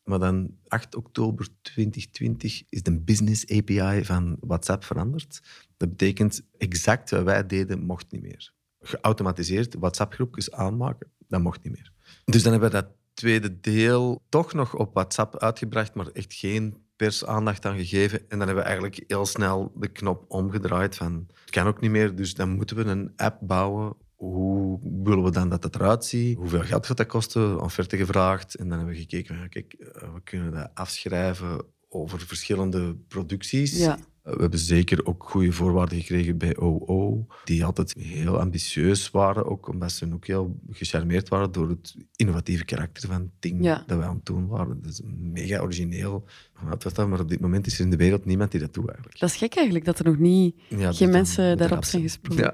Maar 0.03 0.19
dan 0.19 0.57
8 0.67 0.95
oktober 0.95 1.47
2020 1.61 2.63
is 2.69 2.83
de 2.83 2.99
business 2.99 3.47
API 3.47 4.05
van 4.05 4.37
WhatsApp 4.39 4.83
veranderd. 4.83 5.41
Dat 5.77 5.89
betekent 5.89 6.43
exact 6.57 7.09
wat 7.09 7.23
wij 7.23 7.45
deden, 7.45 7.79
mocht 7.79 8.11
niet 8.11 8.21
meer. 8.21 8.53
Geautomatiseerd 8.81 9.75
WhatsApp-groepjes 9.75 10.51
aanmaken, 10.51 11.11
dat 11.27 11.41
mocht 11.41 11.63
niet 11.63 11.73
meer. 11.73 11.91
Dus 12.25 12.43
dan 12.43 12.51
hebben 12.51 12.71
we 12.71 12.75
dat 12.75 12.87
tweede 13.13 13.59
deel 13.59 14.23
toch 14.29 14.53
nog 14.53 14.75
op 14.75 14.93
WhatsApp 14.93 15.37
uitgebracht, 15.37 15.93
maar 15.93 16.07
echt 16.07 16.33
geen 16.33 16.83
persaandacht 16.95 17.65
aan 17.65 17.77
gegeven. 17.77 18.19
En 18.19 18.25
dan 18.37 18.39
hebben 18.39 18.55
we 18.55 18.61
eigenlijk 18.61 19.03
heel 19.07 19.25
snel 19.25 19.71
de 19.75 19.87
knop 19.87 20.25
omgedraaid 20.27 20.95
van 20.95 21.27
het 21.41 21.49
kan 21.49 21.67
ook 21.67 21.81
niet 21.81 21.91
meer, 21.91 22.15
dus 22.15 22.33
dan 22.33 22.49
moeten 22.49 22.75
we 22.75 22.83
een 22.83 23.13
app 23.15 23.37
bouwen. 23.41 23.95
Hoe 24.15 24.79
willen 25.03 25.23
we 25.23 25.31
dan 25.31 25.49
dat 25.49 25.63
het 25.63 25.75
eruit 25.75 26.05
ziet? 26.05 26.37
Hoeveel 26.37 26.61
geld 26.61 26.85
gaat 26.85 26.97
dat 26.97 27.07
kosten? 27.07 27.61
Offerte 27.61 27.97
gevraagd. 27.97 28.55
En 28.55 28.69
dan 28.69 28.77
hebben 28.77 28.95
we 28.95 29.01
gekeken, 29.01 29.49
kijk, 29.49 29.73
eh, 29.73 30.13
we 30.13 30.21
kunnen 30.23 30.51
dat 30.51 30.69
afschrijven 30.73 31.65
over 31.89 32.19
verschillende 32.19 32.95
producties. 32.95 33.77
Ja. 33.77 33.97
Eh, 34.23 34.33
We 34.33 34.41
hebben 34.41 34.59
zeker 34.59 35.05
ook 35.05 35.23
goede 35.29 35.51
voorwaarden 35.51 35.99
gekregen 35.99 36.37
bij 36.37 36.57
OO, 36.57 37.25
die 37.43 37.65
altijd 37.65 37.93
heel 37.99 38.39
ambitieus 38.39 39.11
waren, 39.11 39.45
ook 39.45 39.67
omdat 39.67 39.91
ze 39.91 40.13
ook 40.13 40.27
heel 40.27 40.59
gecharmeerd 40.69 41.29
waren 41.29 41.51
door 41.51 41.69
het 41.69 41.95
innovatieve 42.15 42.65
karakter 42.65 43.07
van 43.09 43.21
het 43.21 43.31
ding 43.39 43.63
Ja. 43.63 43.83
dat 43.87 43.97
wij 43.97 44.07
aan 44.07 44.15
het 44.15 44.25
doen 44.25 44.47
waren. 44.47 44.81
Is 44.87 45.01
mega 45.17 45.59
origineel. 45.61 46.25
Maar 46.63 47.19
op 47.19 47.29
dit 47.29 47.39
moment 47.39 47.67
is 47.67 47.79
er 47.79 47.85
in 47.85 47.91
de 47.91 47.97
wereld 47.97 48.25
niemand 48.25 48.51
die 48.51 48.59
dat 48.59 48.73
doet 48.73 48.87
eigenlijk. 48.87 49.19
Dat 49.19 49.29
is 49.29 49.35
gek 49.35 49.55
eigenlijk, 49.55 49.85
dat 49.85 49.99
er 49.99 50.05
nog 50.05 50.17
niet 50.17 50.55
Ja, 50.69 50.77
dus 50.87 50.97
geen 50.97 51.07
dan 51.07 51.15
mensen 51.15 51.57
daarop 51.57 51.83
zijn 51.83 52.01
gesprongen. 52.01 52.53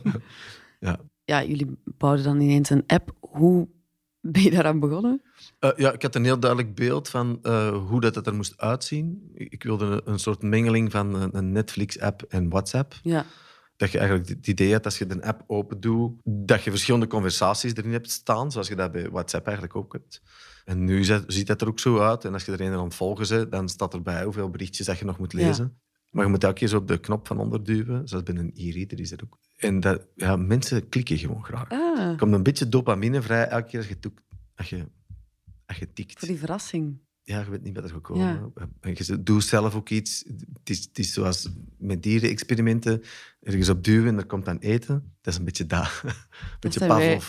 ja. 0.80 1.00
Ja, 1.24 1.44
jullie 1.44 1.78
bouwden 1.84 2.24
dan 2.24 2.40
ineens 2.40 2.70
een 2.70 2.84
app. 2.86 3.14
Hoe 3.20 3.68
ben 4.32 4.42
je 4.42 4.50
daaraan 4.50 4.80
begonnen? 4.80 5.22
Eh, 5.58 5.70
ja, 5.76 5.92
ik 5.92 6.02
had 6.02 6.14
een 6.14 6.24
heel 6.24 6.40
duidelijk 6.40 6.74
beeld 6.74 7.08
van 7.08 7.38
eh, 7.42 7.86
hoe 7.88 8.00
dat, 8.00 8.14
dat 8.14 8.26
er 8.26 8.34
moest 8.34 8.58
uitzien. 8.60 9.30
Ik 9.34 9.62
wilde 9.62 9.84
een, 9.84 10.00
een 10.04 10.18
soort 10.18 10.42
mengeling 10.42 10.90
van 10.90 11.14
een, 11.14 11.36
een 11.36 11.52
Netflix-app 11.52 12.22
en 12.22 12.48
WhatsApp. 12.48 12.94
Ja. 13.02 13.24
Dat 13.76 13.90
je 13.90 13.98
eigenlijk 13.98 14.28
het 14.28 14.46
idee 14.46 14.70
hebt, 14.70 14.84
als 14.84 14.98
je 14.98 15.06
de 15.06 15.22
app 15.22 15.42
open 15.46 15.80
doet, 15.80 16.12
dat 16.24 16.62
je 16.62 16.70
verschillende 16.70 17.06
conversaties 17.06 17.74
erin 17.74 17.92
hebt 17.92 18.10
staan, 18.10 18.52
zoals 18.52 18.68
je 18.68 18.74
dat 18.74 18.92
bij 18.92 19.10
WhatsApp 19.10 19.46
eigenlijk 19.46 19.76
ook 19.76 19.92
hebt. 19.92 20.22
En 20.64 20.84
nu 20.84 21.04
ziet 21.26 21.46
dat 21.46 21.60
er 21.60 21.68
ook 21.68 21.78
zo 21.78 21.98
uit. 21.98 22.24
En 22.24 22.32
als 22.32 22.44
je 22.44 22.52
er 22.52 22.60
een 22.60 22.72
aan 22.72 22.84
het 22.84 22.94
volgen 22.94 23.28
bent, 23.28 23.50
dan 23.52 23.68
staat 23.68 23.94
erbij 23.94 24.24
hoeveel 24.24 24.50
berichtjes 24.50 24.86
dat 24.86 24.98
je 24.98 25.04
nog 25.04 25.18
moet 25.18 25.32
lezen. 25.32 25.78
Maar 26.16 26.24
je 26.24 26.30
moet 26.30 26.44
elke 26.44 26.58
keer 26.58 26.68
zo 26.68 26.76
op 26.76 26.88
de 26.88 26.98
knop 26.98 27.26
van 27.26 27.38
onder 27.38 27.64
duwen. 27.64 28.08
Zoals 28.08 28.24
bij 28.24 28.34
een 28.34 28.52
e-reader 28.54 29.00
is 29.00 29.10
dat 29.10 29.24
ook. 29.24 29.38
En 29.56 29.80
dat, 29.80 30.06
ja, 30.14 30.36
mensen 30.36 30.88
klikken 30.88 31.18
gewoon 31.18 31.44
graag. 31.44 31.70
Ah, 31.70 31.98
Er 32.10 32.16
komt 32.16 32.32
een 32.32 32.42
beetje 32.42 32.68
dopamine 32.68 33.22
vrij 33.22 33.48
elke 33.48 33.68
keer 33.68 33.78
als 33.78 33.88
je, 33.88 33.96
als 34.54 34.68
je, 34.68 34.86
als 35.66 35.76
je 35.78 35.92
tikt. 35.92 36.18
voor 36.18 36.28
die 36.28 36.38
verrassing. 36.38 36.98
Ja, 37.22 37.40
je 37.40 37.50
weet 37.50 37.62
niet 37.62 37.74
wat 37.74 37.84
er 37.84 37.90
gaat 37.90 38.00
komen. 38.00 38.52
En 38.80 38.90
je 38.94 39.22
doet 39.22 39.44
zelf 39.44 39.74
ook 39.74 39.88
iets. 39.88 40.24
Het 40.52 40.70
is, 40.70 40.84
het 40.84 40.98
is 40.98 41.12
zoals 41.12 41.48
met 41.78 42.02
dierenexperimenten. 42.02 43.02
Ergens 43.40 43.68
op 43.68 43.84
duwen 43.84 44.08
en 44.08 44.18
er 44.18 44.26
komt 44.26 44.44
dan 44.44 44.58
eten. 44.58 45.16
Dat 45.20 45.32
is 45.32 45.38
een 45.38 45.44
beetje 45.44 45.66
dat. 45.76 46.02
Een 46.04 46.12
beetje. 46.60 46.86
Pavlov. 46.86 47.28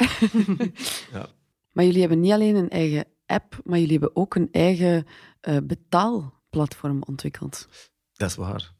ja. 1.13 1.29
Maar 1.71 1.85
jullie 1.85 1.99
hebben 1.99 2.19
niet 2.19 2.31
alleen 2.31 2.55
een 2.55 2.69
eigen 2.69 3.05
app, 3.25 3.61
maar 3.63 3.77
jullie 3.79 3.97
hebben 3.99 4.15
ook 4.15 4.35
een 4.35 4.51
eigen 4.51 5.05
eh, 5.39 5.57
betaalplatform 5.63 7.03
ontwikkeld. 7.03 7.67
Dat 8.13 8.29
is 8.29 8.35
waar. 8.35 8.75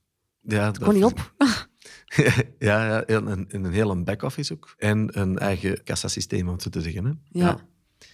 Ja, 0.48 0.72
kon 0.72 0.94
niet 0.94 1.04
op. 1.04 1.34
ja, 2.60 2.86
ja 2.86 3.04
en 3.06 3.26
een, 3.26 3.50
en 3.50 3.64
een 3.64 3.72
hele 3.72 4.04
back-office 4.04 4.54
ook. 4.54 4.74
En 4.78 5.20
een 5.20 5.38
eigen 5.38 5.84
kassasysteem, 5.84 6.48
om 6.48 6.54
het 6.54 6.62
zo 6.62 6.70
te 6.70 6.82
zeggen. 6.82 7.06
Hè. 7.06 7.12
Ja. 7.40 7.58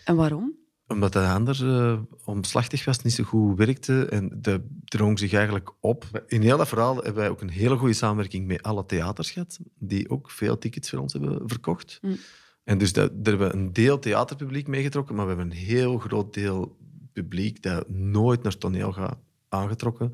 En 0.05 0.15
waarom? 0.15 0.55
Omdat 0.87 1.13
het 1.13 1.25
anders 1.25 1.61
eh, 1.61 1.99
omslachtig 2.25 2.85
was, 2.85 3.01
niet 3.01 3.13
zo 3.13 3.23
goed 3.23 3.57
werkte. 3.57 4.05
En 4.05 4.31
dat 4.41 4.61
drong 4.85 5.19
zich 5.19 5.33
eigenlijk 5.33 5.73
op. 5.79 6.23
In 6.27 6.41
heel 6.41 6.57
dat 6.57 6.67
verhaal 6.67 6.95
hebben 6.95 7.15
wij 7.15 7.29
ook 7.29 7.41
een 7.41 7.49
hele 7.49 7.77
goede 7.77 7.93
samenwerking 7.93 8.47
met 8.47 8.63
alle 8.63 8.85
theaters 8.85 9.31
gehad, 9.31 9.59
die 9.79 10.09
ook 10.09 10.31
veel 10.31 10.57
tickets 10.57 10.89
voor 10.89 10.99
ons 10.99 11.13
hebben 11.13 11.49
verkocht. 11.49 11.99
Mm. 12.01 12.17
En 12.63 12.77
dus 12.77 12.93
dat, 12.93 13.09
daar 13.09 13.33
hebben 13.37 13.47
we 13.51 13.57
een 13.57 13.73
deel 13.73 13.99
theaterpubliek 13.99 14.67
meegetrokken, 14.67 15.15
maar 15.15 15.25
we 15.25 15.33
hebben 15.33 15.51
een 15.51 15.57
heel 15.57 15.97
groot 15.97 16.33
deel 16.33 16.77
publiek 17.13 17.61
dat 17.61 17.89
nooit 17.89 18.43
naar 18.43 18.57
toneel 18.57 18.91
gaat 18.91 19.17
aangetrokken. 19.49 20.13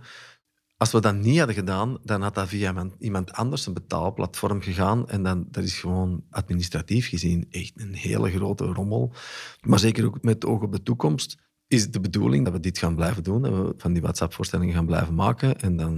Als 0.80 0.92
we 0.92 1.02
dat 1.02 1.16
niet 1.16 1.38
hadden 1.38 1.56
gedaan, 1.56 1.98
dan 2.04 2.22
had 2.22 2.36
dat 2.36 2.48
via 2.48 2.68
iemand- 2.68 2.96
iemand 3.00 3.32
anders 3.32 3.66
een 3.66 3.74
betaalplatform 3.74 4.62
gegaan. 4.62 5.10
En 5.10 5.24
dan, 5.24 5.48
dat 5.52 5.64
is 5.64 5.80
gewoon 5.80 6.24
administratief 6.30 7.08
gezien 7.10 7.46
echt 7.50 7.72
een 7.76 7.94
hele 7.94 8.32
grote 8.32 8.66
rommel. 8.66 9.14
Maar 9.62 9.80
zeker 9.80 10.06
ook 10.06 10.22
met 10.22 10.46
oog 10.46 10.62
op 10.62 10.72
de 10.72 10.84
toekomst 10.84 11.38
is 11.68 11.82
het 11.82 11.94
de 11.94 12.00
bedoeling 12.00 12.44
dat 12.44 12.54
we 12.54 12.60
dit 12.60 12.78
gaan 12.78 12.96
blijven 12.96 13.24
doen. 13.24 13.42
Dat 13.42 13.52
we 13.52 13.74
van 13.78 13.94
die 13.94 14.02
WhatsApp-voorstellingen 14.02 14.74
gaan 14.74 14.86
blijven 14.86 15.16
maken. 15.16 15.60
En 15.60 15.76
dan, 15.78 15.96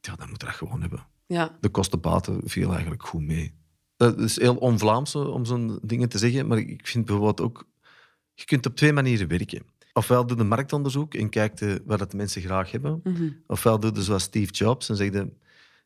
ja, 0.00 0.16
dan 0.16 0.28
moeten 0.28 0.48
we 0.48 0.52
dat 0.52 0.68
gewoon 0.68 0.80
hebben. 0.80 1.06
Ja. 1.26 1.56
De 1.60 1.68
kostenbaten 1.68 2.40
viel 2.44 2.72
eigenlijk 2.72 3.02
goed 3.06 3.22
mee. 3.22 3.54
Dat 3.96 4.18
is 4.18 4.38
heel 4.38 4.56
on-Vlaams 4.56 5.14
om 5.14 5.44
zo'n 5.44 5.78
dingen 5.82 6.08
te 6.08 6.18
zeggen. 6.18 6.46
Maar 6.46 6.58
ik 6.58 6.86
vind 6.86 7.04
bijvoorbeeld 7.04 7.40
ook... 7.40 7.68
Je 8.34 8.44
kunt 8.44 8.66
op 8.66 8.76
twee 8.76 8.92
manieren 8.92 9.28
werken. 9.28 9.62
Ofwel 9.92 10.26
doe 10.26 10.36
je 10.36 10.44
marktonderzoek 10.44 11.14
en 11.14 11.28
kijkt 11.28 11.58
je 11.58 11.82
wat 11.84 12.10
de 12.10 12.16
mensen 12.16 12.42
graag 12.42 12.70
hebben. 12.70 13.00
Mhm. 13.04 13.30
Ofwel 13.46 13.80
doe 13.80 13.94
je 13.94 14.02
zoals 14.02 14.22
Steve 14.22 14.52
Jobs 14.52 14.88
en 14.88 14.96
zeg. 14.96 15.10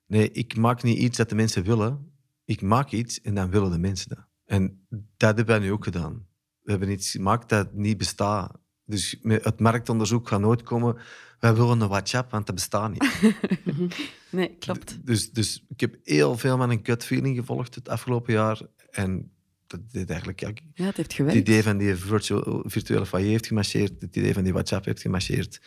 Nee, 0.06 0.30
ik 0.30 0.56
maak 0.56 0.82
niet 0.82 0.98
iets 0.98 1.16
dat 1.16 1.28
de 1.28 1.34
mensen 1.34 1.64
willen. 1.64 2.12
Ik 2.44 2.62
maak 2.62 2.90
iets 2.90 3.20
en 3.20 3.34
dan 3.34 3.50
willen 3.50 3.70
de 3.70 3.78
mensen 3.78 4.08
dat. 4.08 4.26
En 4.44 4.86
dat 5.16 5.36
hebben 5.36 5.46
wij 5.46 5.58
nu 5.58 5.72
ook 5.72 5.84
gedaan. 5.84 6.26
We 6.62 6.70
hebben 6.70 6.90
iets 6.90 7.10
gemaakt 7.10 7.48
dat 7.48 7.72
niet 7.72 7.98
bestaat. 7.98 8.58
Dus 8.84 9.18
het 9.22 9.60
marktonderzoek 9.60 10.28
gaat 10.28 10.40
nooit 10.40 10.62
komen... 10.62 10.96
Wij 11.40 11.54
willen 11.54 11.80
een 11.80 11.88
WhatsApp, 11.88 12.30
want 12.30 12.46
dat 12.46 12.54
bestaat 12.54 12.90
niet. 12.90 13.20
Nee, 14.30 14.56
klopt. 14.58 15.06
Dus, 15.06 15.32
dus 15.32 15.64
ik 15.68 15.80
heb 15.80 15.96
heel 16.02 16.36
veel 16.36 16.56
met 16.56 16.70
een 16.70 16.80
gut 16.82 17.04
feeling 17.04 17.36
gevolgd 17.36 17.74
het 17.74 17.88
afgelopen 17.88 18.32
jaar. 18.32 18.60
En 18.90 19.32
dat 19.66 19.80
deed 19.92 20.10
eigenlijk... 20.10 20.40
ja, 20.40 20.48
Ja, 20.74 20.84
het 20.84 20.96
heeft 20.96 20.96
het 20.96 21.12
gewerkt. 21.12 21.38
idee 21.38 21.62
van 21.62 21.78
die 21.78 21.94
virtual, 21.94 22.62
virtuele 22.66 23.06
foyer 23.06 23.28
heeft 23.30 23.46
gemarcheerd. 23.46 23.92
Het 23.98 24.16
idee 24.16 24.32
van 24.32 24.42
die 24.44 24.52
WhatsApp 24.52 24.84
heeft 24.84 25.00
gemarcheerd. 25.00 25.60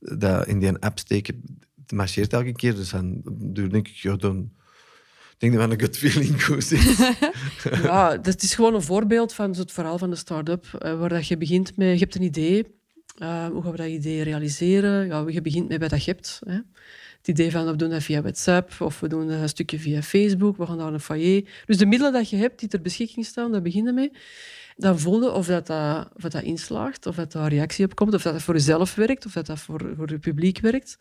Dat 0.00 0.46
in 0.46 0.58
die 0.58 0.78
app 0.78 0.98
steken, 0.98 1.42
het 1.82 1.92
marcheert 1.92 2.32
elke 2.32 2.52
keer. 2.52 2.74
Dus 2.74 2.90
dan 2.90 3.22
denk 3.70 3.88
ik, 3.88 3.94
ja, 3.94 4.16
dan... 4.16 4.50
Ik 5.32 5.42
denk 5.42 5.54
dat 5.54 5.66
mijn 5.68 5.80
gut 5.80 5.98
feeling 5.98 6.42
goed 6.44 6.72
is. 6.72 6.98
Ja, 7.82 8.16
dat 8.16 8.42
is 8.42 8.54
gewoon 8.54 8.74
een 8.74 8.82
voorbeeld 8.82 9.32
van 9.32 9.50
het 9.50 9.72
verhaal 9.72 9.98
van 9.98 10.10
de 10.10 10.16
start-up, 10.16 10.66
eh, 10.78 10.98
waar 10.98 11.08
dat 11.08 11.28
je 11.28 11.36
begint 11.36 11.76
met, 11.76 11.92
je 11.92 11.98
hebt 11.98 12.14
een 12.14 12.22
idee, 12.22 12.75
eh, 13.18 13.46
hoe 13.46 13.62
gaan 13.62 13.70
we 13.70 13.76
dat 13.76 13.86
idee 13.86 14.22
realiseren? 14.22 15.06
Ja, 15.06 15.24
je 15.28 15.40
begint 15.40 15.68
met 15.68 15.90
wat 15.90 16.04
je 16.04 16.10
hebt. 16.10 16.40
Hè. 16.46 16.58
Het 17.26 17.28
idee 17.28 17.50
van, 17.50 17.66
we 17.66 17.76
doen 17.76 17.90
dat 17.90 18.02
via 18.02 18.20
WhatsApp, 18.20 18.80
of 18.80 19.00
we 19.00 19.08
doen 19.08 19.28
een 19.28 19.48
stukje 19.48 19.78
via 19.78 20.02
Facebook, 20.02 20.56
we 20.56 20.66
gaan 20.66 20.76
naar 20.76 20.92
een 20.92 21.00
foyer. 21.00 21.48
Dus 21.64 21.76
de 21.76 21.86
middelen 21.86 22.12
dat 22.12 22.30
je 22.30 22.36
hebt, 22.36 22.60
die 22.60 22.68
ter 22.68 22.80
beschikking 22.80 23.26
staan, 23.26 23.52
daar 23.52 23.62
beginnen 23.62 23.94
mee. 23.94 24.12
Dan 24.76 24.98
voel 24.98 25.22
je 25.22 25.32
of 25.32 25.46
dat, 25.46 25.66
dat, 25.66 26.08
of 26.14 26.22
dat, 26.22 26.42
inslaagt, 26.42 27.06
of 27.06 27.16
dat 27.16 27.32
daar 27.32 27.48
reactie 27.48 27.84
op 27.84 27.94
komt, 27.94 28.14
of 28.14 28.22
dat 28.22 28.32
dat 28.32 28.42
voor 28.42 28.54
jezelf 28.54 28.94
werkt, 28.94 29.26
of 29.26 29.32
dat 29.32 29.46
dat 29.46 29.58
voor, 29.58 29.92
voor 29.96 30.06
het 30.06 30.20
publiek 30.20 30.60
werkt. 30.60 30.98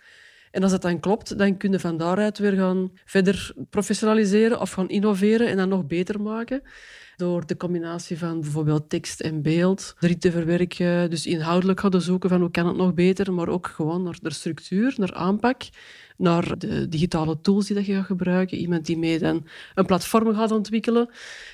En 0.55 0.63
als 0.63 0.71
dat 0.71 0.81
dan 0.81 0.99
klopt, 0.99 1.37
dan 1.37 1.57
kun 1.57 1.71
je 1.71 1.79
van 1.79 1.97
daaruit 1.97 2.37
weer 2.37 2.53
gaan 2.53 2.91
verder 3.05 3.53
professionaliseren 3.69 4.61
of 4.61 4.71
gaan 4.71 4.89
innoveren 4.89 5.47
en 5.47 5.57
dan 5.57 5.69
nog 5.69 5.85
beter 5.85 6.21
maken. 6.21 6.61
Door 7.15 7.45
de 7.45 7.57
combinatie 7.57 8.17
van 8.17 8.41
bijvoorbeeld 8.41 8.89
tekst 8.89 9.21
en 9.21 9.41
beeld 9.41 9.95
erin 9.99 10.19
te 10.19 10.31
verwerken. 10.31 11.09
Dus 11.09 11.25
inhoudelijk 11.25 11.79
gaan 11.79 12.01
zoeken 12.01 12.29
van 12.29 12.39
hoe 12.39 12.51
kan 12.51 12.67
het 12.67 12.75
nog 12.75 12.93
beter, 12.93 13.33
maar 13.33 13.47
ook 13.47 13.67
gewoon 13.67 14.03
naar 14.03 14.17
de 14.21 14.33
structuur, 14.33 14.93
naar 14.97 15.13
aanpak, 15.13 15.61
naar 16.17 16.57
de 16.57 16.87
digitale 16.87 17.41
tools 17.41 17.65
die 17.65 17.75
dat 17.75 17.85
je 17.85 17.93
gaat 17.93 18.05
gebruiken. 18.05 18.57
Iemand 18.57 18.85
die 18.85 18.97
mee 18.97 19.19
dan 19.19 19.47
een 19.73 19.85
platform 19.85 20.35
gaat 20.35 20.51
ontwikkelen. 20.51 21.09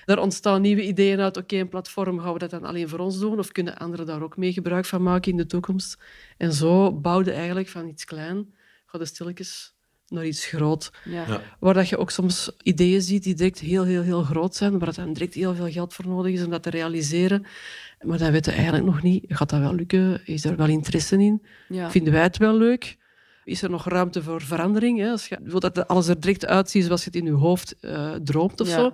Daar 0.05 0.19
ontstaan 0.19 0.61
nieuwe 0.61 0.87
ideeën 0.87 1.19
uit. 1.19 1.37
Oké, 1.37 1.55
een 1.55 1.69
platform, 1.69 2.19
gaan 2.19 2.33
we 2.33 2.39
dat 2.39 2.49
dan 2.49 2.63
alleen 2.63 2.89
voor 2.89 2.99
ons 2.99 3.19
doen? 3.19 3.39
Of 3.39 3.51
kunnen 3.51 3.77
anderen 3.77 4.05
daar 4.05 4.21
ook 4.21 4.37
mee 4.37 4.53
gebruik 4.53 4.85
van 4.85 5.03
maken 5.03 5.31
in 5.31 5.37
de 5.37 5.45
toekomst? 5.45 5.97
En 6.37 6.53
zo 6.53 6.93
bouwde 6.93 7.31
eigenlijk 7.31 7.67
van 7.67 7.87
iets 7.87 8.05
klein, 8.05 8.53
ga 8.91 8.97
de 8.97 9.05
stilletjes 9.05 9.73
naar 10.07 10.25
iets 10.25 10.45
groot. 10.45 10.91
Ja. 11.05 11.25
Ja. 11.27 11.41
Waar 11.59 11.73
dat 11.73 11.89
je 11.89 11.97
ook 11.97 12.11
soms 12.11 12.51
ideeën 12.63 13.01
ziet 13.01 13.23
die 13.23 13.35
direct 13.35 13.59
heel, 13.59 13.83
heel, 13.83 14.01
heel 14.01 14.23
groot 14.23 14.55
zijn, 14.55 14.79
waar 14.79 14.93
dan 14.93 15.13
direct 15.13 15.33
heel 15.33 15.55
veel 15.55 15.69
geld 15.71 15.93
voor 15.93 16.07
nodig 16.07 16.33
is 16.33 16.43
om 16.43 16.49
dat 16.49 16.63
te 16.63 16.69
realiseren. 16.69 17.45
Maar 18.01 18.17
dan 18.17 18.31
weten 18.31 18.51
we 18.51 18.57
eigenlijk 18.57 18.85
nog 18.87 19.01
niet, 19.01 19.23
gaat 19.27 19.49
dat 19.49 19.59
wel 19.59 19.75
lukken? 19.75 20.25
Is 20.25 20.45
er 20.45 20.55
wel 20.55 20.67
interesse 20.67 21.17
in? 21.17 21.45
Ja. 21.69 21.91
Vinden 21.91 22.13
wij 22.13 22.21
het 22.21 22.37
wel 22.37 22.57
leuk? 22.57 22.97
Is 23.43 23.61
er 23.61 23.69
nog 23.69 23.87
ruimte 23.87 24.23
voor 24.23 24.41
verandering? 24.41 24.99
Hè? 24.99 25.09
Als 25.09 25.27
je 25.27 25.39
wil 25.43 25.59
dat 25.59 25.87
alles 25.87 26.07
er 26.07 26.19
direct 26.19 26.45
uitziet 26.45 26.83
zoals 26.85 27.03
je 27.03 27.09
het 27.11 27.15
in 27.19 27.25
je 27.25 27.31
hoofd 27.31 27.75
eh, 27.79 28.11
droomt 28.23 28.59
of 28.61 28.67
Ja. 28.67 28.73
zo. 28.73 28.91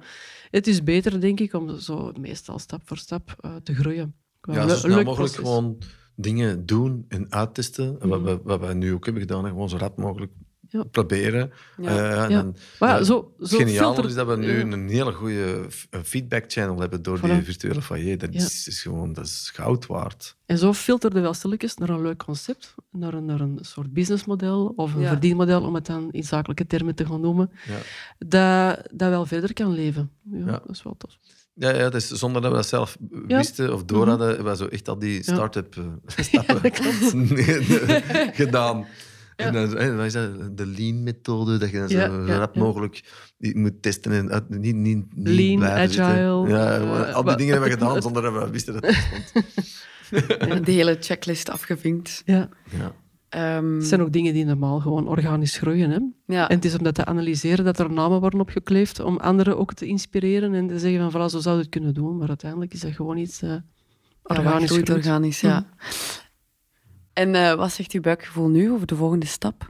Het 0.51 0.67
is 0.67 0.83
beter, 0.83 1.21
denk 1.21 1.39
ik, 1.39 1.53
om 1.53 1.79
zo 1.79 2.12
meestal 2.19 2.60
stap 2.60 2.81
voor 2.86 2.97
stap 2.97 3.36
eh, 3.39 3.55
te 3.63 3.75
groeien. 3.75 4.15
Qua 4.39 4.53
Ja, 4.53 4.67
zo 4.67 4.75
snel 4.75 4.89
mogelijk 5.03 5.15
proces. 5.15 5.36
gewoon 5.36 5.77
dingen 6.19 6.65
doen 6.65 7.06
en 7.08 7.32
uittesten. 7.32 7.97
Wat, 7.99 8.19
Mhm. 8.21 8.23
we, 8.23 8.39
wat 8.43 8.60
we 8.60 8.73
nu 8.73 8.93
ook 8.93 9.03
hebben 9.06 9.21
gedaan, 9.23 9.45
gewoon 9.45 9.69
zo 9.69 9.77
rap 9.77 9.97
mogelijk 9.97 10.32
Ja. 10.69 10.84
proberen. 10.84 11.51
Ja. 11.82 11.88
Eh, 12.27 12.36
en 12.38 12.56
Maar 12.80 12.89
ja, 12.89 12.97
Ja, 12.97 13.03
zo, 13.03 13.34
Het 13.39 13.49
zo 13.49 13.58
filter- 13.65 14.06
is 14.06 14.13
dat 14.13 14.27
we 14.27 14.38
nu 14.38 14.58
ja. 14.58 14.63
een 14.73 14.88
hele 14.89 15.12
goede 15.13 15.65
f- 15.69 15.88
een 15.89 16.06
feedback 16.06 16.43
channel 16.47 16.80
hebben 16.80 17.01
door 17.01 17.21
die 17.21 17.41
virtuele 17.41 17.82
foyer. 17.82 18.17
Dat 18.17 18.34
Ja. 18.34 18.39
is, 18.39 18.67
is 18.67 18.82
gewoon 18.82 19.13
dat 19.13 19.25
is 19.25 19.51
goud 19.53 19.86
waard. 19.86 20.36
En 20.45 20.58
zo 20.58 20.73
filterde 20.73 21.19
wel 21.19 21.34
stilletjes 21.34 21.75
naar 21.75 21.89
een 21.89 22.01
leuk 22.01 22.23
concept, 22.23 22.75
naar 22.91 23.13
een, 23.13 23.25
naar 23.25 23.39
een 23.39 23.58
soort 23.62 23.93
businessmodel 23.93 24.73
of 24.75 24.93
een 24.93 25.01
Ja. 25.01 25.08
verdienmodel, 25.10 25.62
om 25.63 25.75
het 25.75 25.86
dan 25.86 26.12
in 26.12 26.23
zakelijke 26.23 26.67
termen 26.67 26.95
te 26.95 27.06
gaan 27.06 27.21
noemen, 27.21 27.51
Ja. 27.67 27.77
dat, 28.17 28.88
dat 28.93 29.10
wel 29.10 29.25
verder 29.25 29.53
kan 29.53 29.71
leven. 29.71 30.12
Ja, 30.32 30.38
Ja. 30.38 30.45
Dat 30.45 30.69
is 30.69 30.84
wel 30.84 30.95
tof. 30.97 31.17
Ja, 31.60 31.76
ja, 31.76 31.89
dus 31.89 32.08
zonder 32.08 32.41
dat 32.41 32.52
we 32.52 32.58
dat 32.58 32.67
zelf 32.67 32.98
Ja. 33.28 33.38
wisten 33.38 33.74
of 33.74 33.84
door 33.84 34.08
hadden, 34.08 34.28
hebben 34.28 34.46
we 34.46 34.56
zo 34.56 34.65
echt 34.67 34.88
al 34.89 35.00
die 35.00 35.24
start-up 35.24 35.76
eh, 35.78 35.84
Ja, 36.15 36.24
stappen 36.24 36.72
gedaan. 38.41 38.78
Ja. 39.36 39.46
En 39.46 39.54
dan, 39.54 39.96
wat 39.98 40.06
is 40.06 40.13
dat? 40.13 40.58
De 40.58 40.65
lean-methode, 40.65 41.58
dat 41.58 41.70
je 41.70 41.78
dan 41.78 41.89
zo 41.89 42.24
rap 42.26 42.56
ja. 42.56 42.62
mogelijk 42.62 43.04
die 43.38 43.58
moet 43.58 43.82
testen 43.82 44.12
en 44.12 44.32
uit- 44.32 44.50
niet, 44.50 44.76
niet, 44.76 45.15
niet 45.15 45.28
Lean, 45.28 45.56
blijven 45.60 45.88
zitten. 45.89 46.06
agile, 46.06 46.48
Ja, 46.50 46.78
eh, 46.78 47.13
al 47.15 47.24
die 47.24 47.36
dingen 47.36 47.52
hebben 47.52 47.70
we 47.72 47.78
gedaan 47.78 48.02
zonder 48.02 48.22
dat 48.22 48.34
we 48.34 48.50
wisten 48.50 48.74
dat 48.74 48.86
het 48.86 48.96
bestond. 50.10 50.65
De 50.65 50.72
hele 50.72 50.98
checklist 51.00 51.50
afgevinkt. 51.50 52.22
Ja. 52.26 52.50
Ja. 52.70 52.91
Ehm, 53.38 53.76
Het 53.76 53.88
zijn 53.88 54.02
ook 54.02 54.12
dingen 54.13 54.34
die 54.34 54.45
normaal 54.45 54.80
gewoon 54.80 55.08
organisch 55.08 55.58
groeien. 55.58 55.89
Hè? 55.89 56.00
ja. 56.36 56.50
En 56.50 56.56
het 56.56 56.65
is 56.65 56.76
om 56.78 56.84
dat 56.84 56.95
te 56.95 57.06
analyseren 57.06 57.65
dat 57.65 57.80
er 57.80 57.91
namen 57.91 58.19
worden 58.19 58.39
opgekleefd 58.39 59.00
om 59.00 59.17
anderen 59.17 59.58
ook 59.58 59.73
te 59.73 59.86
inspireren 59.86 60.54
en 60.54 60.67
te 60.67 60.80
zeggen 60.80 61.12
van 61.12 61.21
voilà, 61.21 61.32
zo 61.32 61.39
zou 61.39 61.56
je 61.56 61.62
het 61.62 61.71
kunnen 61.71 61.93
doen. 61.93 62.17
Maar 62.17 62.28
uiteindelijk 62.28 62.73
is 62.73 62.80
dat 62.80 62.91
gewoon 62.91 63.17
iets 63.17 63.41
eh 63.41 63.56
organisch 64.23 64.89
organisch, 64.89 65.41
ja. 65.41 65.65
En 67.13 67.36
eh, 67.36 67.54
wat 67.54 67.71
zegt 67.71 67.91
uw 67.91 68.02
buikgevoel 68.02 68.47
nu 68.50 68.71
over 68.71 68.88
de 68.88 68.95
volgende 68.95 69.26
stap? 69.26 69.69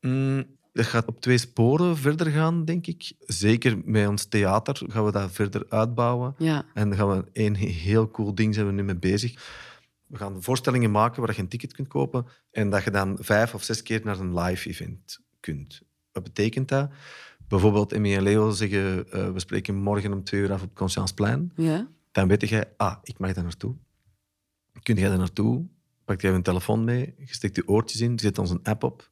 Mm, 0.00 0.44
dat 0.72 0.86
gaat 0.86 1.06
op 1.06 1.20
twee 1.20 1.38
sporen 1.38 1.96
verder 1.96 2.26
gaan, 2.26 2.64
denk 2.64 2.86
ik. 2.86 3.12
Zeker 3.18 3.78
met 3.84 4.08
ons 4.08 4.24
theater 4.24 4.82
gaan 4.86 5.04
we 5.04 5.12
dat 5.12 5.32
verder 5.32 5.66
uitbouwen. 5.68 6.34
Ja, 6.38 6.64
En 6.74 6.88
dan 6.88 6.98
gaan 6.98 7.08
we 7.08 7.24
een 7.32 7.54
heel 7.56 8.10
cool 8.10 8.34
ding 8.34 8.54
zijn 8.54 8.66
we 8.66 8.72
nu 8.72 8.82
mee 8.82 8.96
bezig. 8.96 9.34
We 10.10 10.16
gaan 10.16 10.42
voorstellingen 10.42 10.90
maken 10.90 11.22
waar 11.22 11.34
je 11.34 11.40
een 11.40 11.48
ticket 11.48 11.72
kunt 11.72 11.88
kopen 11.88 12.26
en 12.50 12.70
dat 12.70 12.84
je 12.84 12.90
dan 12.90 13.16
vijf 13.20 13.54
of 13.54 13.62
zes 13.62 13.82
keer 13.82 14.00
naar 14.04 14.18
een 14.20 14.38
live 14.38 14.68
event 14.68 15.20
kunt. 15.40 15.82
Wat 16.12 16.22
betekent 16.22 16.68
dat? 16.68 16.90
bijvoorbeeld 17.48 17.92
Emmy 17.92 18.14
en 18.16 18.22
Leo 18.22 18.50
zeggen, 18.50 19.10
eh, 19.12 19.30
we 19.32 19.38
spreken 19.40 19.74
morgen 19.74 20.12
om 20.12 20.24
twee 20.24 20.40
uur 20.40 20.52
af 20.52 20.62
op 20.62 20.74
Conscienceplein, 20.74 21.52
Ja. 21.56 21.88
dan 22.12 22.28
weet 22.28 22.48
jij, 22.48 22.72
ah, 22.76 22.96
ik 23.02 23.18
mag 23.18 23.32
daar 23.32 23.44
naartoe. 23.44 23.74
Kun 24.82 24.94
jij 24.96 25.08
daar 25.08 25.18
naartoe, 25.18 25.66
pak 26.04 26.20
jij 26.20 26.32
een 26.34 26.42
telefoon 26.42 26.84
mee, 26.84 27.14
je 27.18 27.34
steekt 27.34 27.56
je 27.56 27.68
oortjes 27.68 28.00
in, 28.00 28.10
je 28.12 28.20
zet 28.20 28.38
ons 28.38 28.50
een 28.50 28.62
app 28.62 28.82
op 28.84 29.10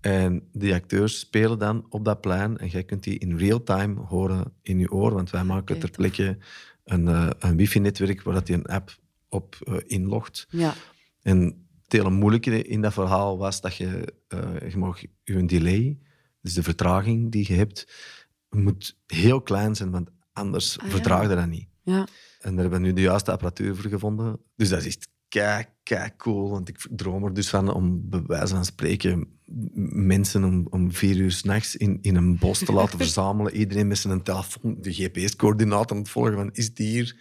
en 0.00 0.48
die 0.52 0.74
acteurs 0.74 1.18
spelen 1.18 1.58
dan 1.58 1.86
op 1.88 2.04
dat 2.04 2.20
plein 2.20 2.58
en 2.58 2.68
jij 2.68 2.84
kunt 2.84 3.02
die 3.02 3.18
in 3.18 3.36
real 3.36 3.62
time 3.62 4.00
horen 4.00 4.52
in 4.62 4.78
je 4.78 4.90
oor, 4.92 5.12
want 5.14 5.30
wij 5.30 5.44
maken 5.44 5.62
Oké, 5.74 5.80
ter 5.80 5.88
tof. 5.90 5.96
plekke 5.96 6.38
een, 6.84 7.08
eh, 7.08 7.30
een 7.38 7.56
wifi-netwerk 7.56 8.22
waar 8.22 8.34
dat 8.34 8.46
die 8.46 8.56
een 8.56 8.66
app 8.66 8.96
op 9.34 9.56
eh, 9.64 9.76
inlogt. 9.86 10.46
Ja. 10.50 10.74
En 11.22 11.66
het 11.82 11.92
hele 11.92 12.10
moeilijke 12.10 12.62
in 12.62 12.80
dat 12.80 12.92
verhaal 12.92 13.38
was 13.38 13.60
dat 13.60 13.76
je, 13.76 14.14
eh 14.28 14.70
je 14.70 14.76
mag 14.76 15.00
je 15.24 15.44
delay, 15.46 15.98
dus 16.40 16.54
de 16.54 16.62
vertraging 16.62 17.32
die 17.32 17.44
je 17.48 17.54
hebt, 17.54 17.92
moet 18.50 18.98
heel 19.06 19.42
klein 19.42 19.74
zijn, 19.74 19.90
want 19.90 20.10
anders 20.32 20.78
Ah, 20.78 20.84
ja. 20.84 20.90
vertraag 20.90 21.22
je 21.28 21.34
dat 21.34 21.46
niet. 21.46 21.68
Ja. 21.82 22.06
En 22.40 22.52
daar 22.54 22.60
hebben 22.60 22.80
we 22.80 22.86
nu 22.86 22.92
de 22.92 23.00
juiste 23.00 23.30
apparatuur 23.30 23.76
voor 23.76 23.90
gevonden. 23.90 24.40
Dus 24.56 24.68
dat 24.68 24.78
is 24.78 24.86
echt 24.86 25.08
kei, 25.28 25.64
kei 25.82 26.10
cool. 26.16 26.50
Want 26.50 26.68
ik 26.68 26.86
droom 26.90 27.24
er 27.24 27.34
dus 27.34 27.48
van 27.48 27.74
om, 27.74 28.08
bij 28.08 28.22
wijze 28.26 28.54
van 28.54 28.64
spreken, 28.64 29.38
mensen 29.92 30.44
om, 30.44 30.66
om 30.70 30.92
vier 30.92 31.16
uur 31.16 31.32
s'nachts 31.32 31.76
in, 31.76 31.98
in 32.02 32.16
een 32.16 32.38
bos 32.38 32.58
te 32.58 32.72
laten 32.72 32.98
verzamelen. 33.04 33.56
Iedereen 33.56 33.88
met 33.88 33.98
zijn 33.98 34.22
telefoon 34.22 34.76
de 34.80 34.92
GPS-coördinaten 34.92 35.96
aan 35.96 36.02
het 36.02 36.10
volgen 36.10 36.34
van, 36.34 36.50
is 36.52 36.64
het 36.64 36.78
hier? 36.78 37.16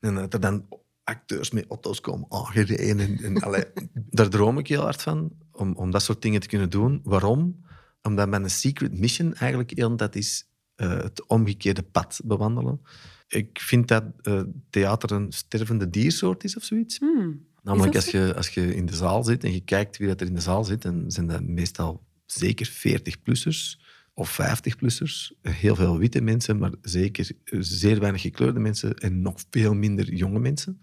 En 0.00 0.14
dat 0.14 0.34
er 0.34 0.40
dan 0.40 0.66
acteurs 1.08 1.50
met 1.50 1.66
auto's 1.68 2.00
komen 2.00 2.26
aangereden. 2.28 2.98
En, 2.98 3.18
en, 3.18 3.40
allee, 3.40 3.64
daar 4.10 4.28
droom 4.28 4.58
ik 4.58 4.68
heel 4.68 4.82
hard 4.82 5.02
van, 5.02 5.32
om, 5.52 5.74
om 5.74 5.90
dat 5.90 6.02
soort 6.02 6.22
dingen 6.22 6.40
te 6.40 6.48
kunnen 6.48 6.70
doen. 6.70 7.00
Waarom? 7.04 7.64
Omdat 8.02 8.28
mijn 8.28 8.50
secret 8.50 8.98
mission 8.98 9.34
eigenlijk 9.34 9.70
heel 9.74 9.96
tijd 9.96 10.16
is 10.16 10.48
eh, 10.74 10.90
het 10.90 11.26
omgekeerde 11.26 11.82
pad 11.82 12.20
bewandelen. 12.24 12.80
Ik 13.28 13.60
vind 13.60 13.88
dat 13.88 14.04
eh, 14.22 14.42
theater 14.70 15.12
een 15.12 15.32
stervende 15.32 15.90
diersoort 15.90 16.44
is 16.44 16.56
of 16.56 16.62
zoiets. 16.62 16.98
Hmm. 16.98 17.46
Namelijk 17.62 17.92
dat 17.92 18.02
als 18.02 18.12
je, 18.12 18.34
als 18.36 18.48
je 18.48 18.74
in 18.74 18.86
de 18.86 18.96
zaal 18.96 19.24
zit 19.24 19.44
en 19.44 19.52
je 19.52 19.60
kijkt 19.60 19.96
wie 19.96 20.08
dat 20.08 20.20
er 20.20 20.26
in 20.26 20.34
de 20.34 20.40
zaal 20.40 20.64
zit, 20.64 20.82
dan 20.82 21.10
zijn 21.10 21.26
dat 21.26 21.42
meestal 21.42 22.06
zeker 22.26 22.70
40-plussers 22.70 23.87
of 24.18 24.38
50-plussers. 24.40 25.32
Heel 25.42 25.74
veel 25.74 25.98
witte 25.98 26.20
mensen, 26.20 26.58
maar 26.58 26.72
zeker 26.82 27.30
zeer 27.58 28.00
weinig 28.00 28.20
gekleurde 28.20 28.60
mensen 28.60 28.94
en 28.94 29.22
nog 29.22 29.40
veel 29.50 29.74
minder 29.74 30.14
jonge 30.14 30.38
mensen. 30.38 30.82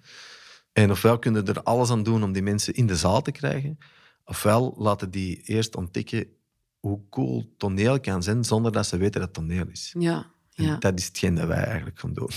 En 0.72 0.92
ofwel 0.92 1.20
kunnen 1.20 1.48
er 1.48 1.64
alles 1.64 1.90
aan 1.90 2.04
doen 2.04 2.24
om 2.24 2.32
die 2.32 2.42
mensen 2.42 2.74
in 2.74 2.88
de 2.88 2.96
zaal 2.96 3.22
te 3.22 3.32
krijgen, 3.32 3.78
ofwel 4.26 4.76
laten 4.78 5.12
die 5.12 5.42
eerst 5.42 5.76
ontdekken 5.76 6.28
hoe 6.80 7.10
cool 7.10 7.54
toneel 7.58 8.00
kan 8.00 8.24
zijn 8.24 8.44
zonder 8.44 8.72
dat 8.72 8.88
ze 8.88 8.98
weten 8.98 9.20
dat 9.20 9.30
het 9.30 9.34
toneel 9.34 9.68
is. 9.68 9.96
Ja. 10.00 10.32
En 10.54 10.64
ja. 10.64 10.78
dat 10.78 11.00
is 11.00 11.06
hetgeen 11.06 11.36
dat 11.36 11.48
wij 11.48 11.64
eigenlijk 11.64 12.00
gaan 12.00 12.14
doen. 12.14 12.30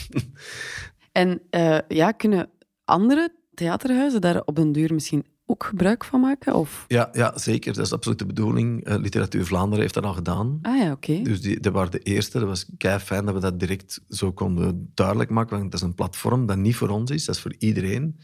En 1.12 1.42
eh, 1.50 1.78
ja, 1.88 2.12
kunnen 2.12 2.50
andere 2.84 3.34
theaterhuizen 3.54 4.20
daar 4.20 4.42
op 4.44 4.58
een 4.58 4.72
duur 4.72 4.94
misschien 4.94 5.26
ook 5.50 5.64
gebruik 5.64 6.04
van 6.04 6.20
maken? 6.20 6.54
Of... 6.54 6.84
Ja, 6.88 7.08
ja, 7.12 7.38
zeker. 7.38 7.74
Dat 7.74 7.86
is 7.86 7.92
absoluut 7.92 8.18
de 8.18 8.26
bedoeling. 8.26 8.84
Eh, 8.84 8.96
Literatuur 8.98 9.44
Vlaanderen 9.44 9.80
heeft 9.80 9.94
dat 9.94 10.04
al 10.04 10.12
gedaan. 10.14 10.58
Ah 10.62 10.76
ja, 10.78 10.92
oké. 10.92 11.22
Dus 11.22 11.40
die, 11.40 11.60
dat 11.60 11.72
waren 11.72 11.90
de 11.90 11.98
eerste. 11.98 12.38
Dat 12.38 12.48
was 12.48 12.66
kei 12.76 12.98
fijn 12.98 13.24
dat 13.24 13.34
we 13.34 13.40
dat 13.40 13.60
direct 13.60 14.00
zo 14.08 14.32
konden 14.32 14.90
duidelijk 14.94 15.30
maken. 15.30 15.58
Want 15.58 15.70
dat 15.70 15.80
is 15.80 15.86
een 15.86 15.94
platform 15.94 16.46
dat 16.46 16.56
niet 16.56 16.76
voor 16.76 16.88
ons 16.88 17.10
is, 17.10 17.24
dat 17.24 17.34
is 17.34 17.40
voor 17.40 17.54
iedereen. 17.58 18.18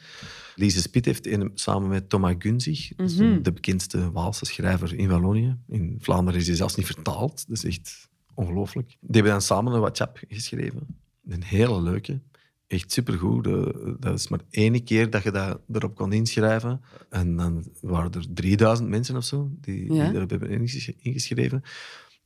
Lise 0.54 0.80
Spit 0.80 1.04
heeft 1.04 1.26
een, 1.26 1.50
samen 1.54 1.88
met 1.88 2.08
Thomas 2.08 2.34
Gunzig, 2.38 2.92
Mhm. 2.96 3.42
de 3.42 3.52
bekendste 3.52 4.12
Waalse 4.12 4.44
schrijver 4.44 4.94
in 4.98 5.08
Wallonië. 5.08 5.56
In 5.68 5.96
Vlaanderen 6.00 6.40
is 6.40 6.46
hij 6.46 6.56
zelfs 6.56 6.74
niet 6.74 6.86
vertaald. 6.86 7.44
Dat 7.48 7.56
is 7.56 7.64
echt 7.64 8.08
ongelooflijk. 8.34 8.86
Die 8.88 8.98
hebben 9.10 9.32
dan 9.32 9.40
samen 9.42 9.72
een 9.72 9.80
WhatsApp 9.80 10.20
geschreven. 10.28 10.86
Een 11.28 11.42
hele 11.42 11.82
leuke. 11.82 12.20
Echt 12.66 12.92
supergoed. 12.92 13.46
Eh, 13.46 13.62
Dat 14.00 14.18
is 14.18 14.28
maar 14.28 14.40
één 14.50 14.84
keer 14.84 15.10
dat 15.10 15.22
je 15.22 15.30
dat 15.30 15.60
erop 15.72 15.94
kon 15.94 16.12
inschrijven. 16.12 16.80
En 17.10 17.36
dan 17.36 17.64
waren 17.80 18.12
er 18.12 18.26
3000 18.34 18.88
mensen 18.88 19.16
of 19.16 19.24
zo 19.24 19.50
die, 19.60 19.92
Ja. 19.92 20.06
die 20.08 20.16
erop 20.16 20.30
hebben 20.30 20.50
inges- 20.50 20.92
ingeschreven. 21.00 21.62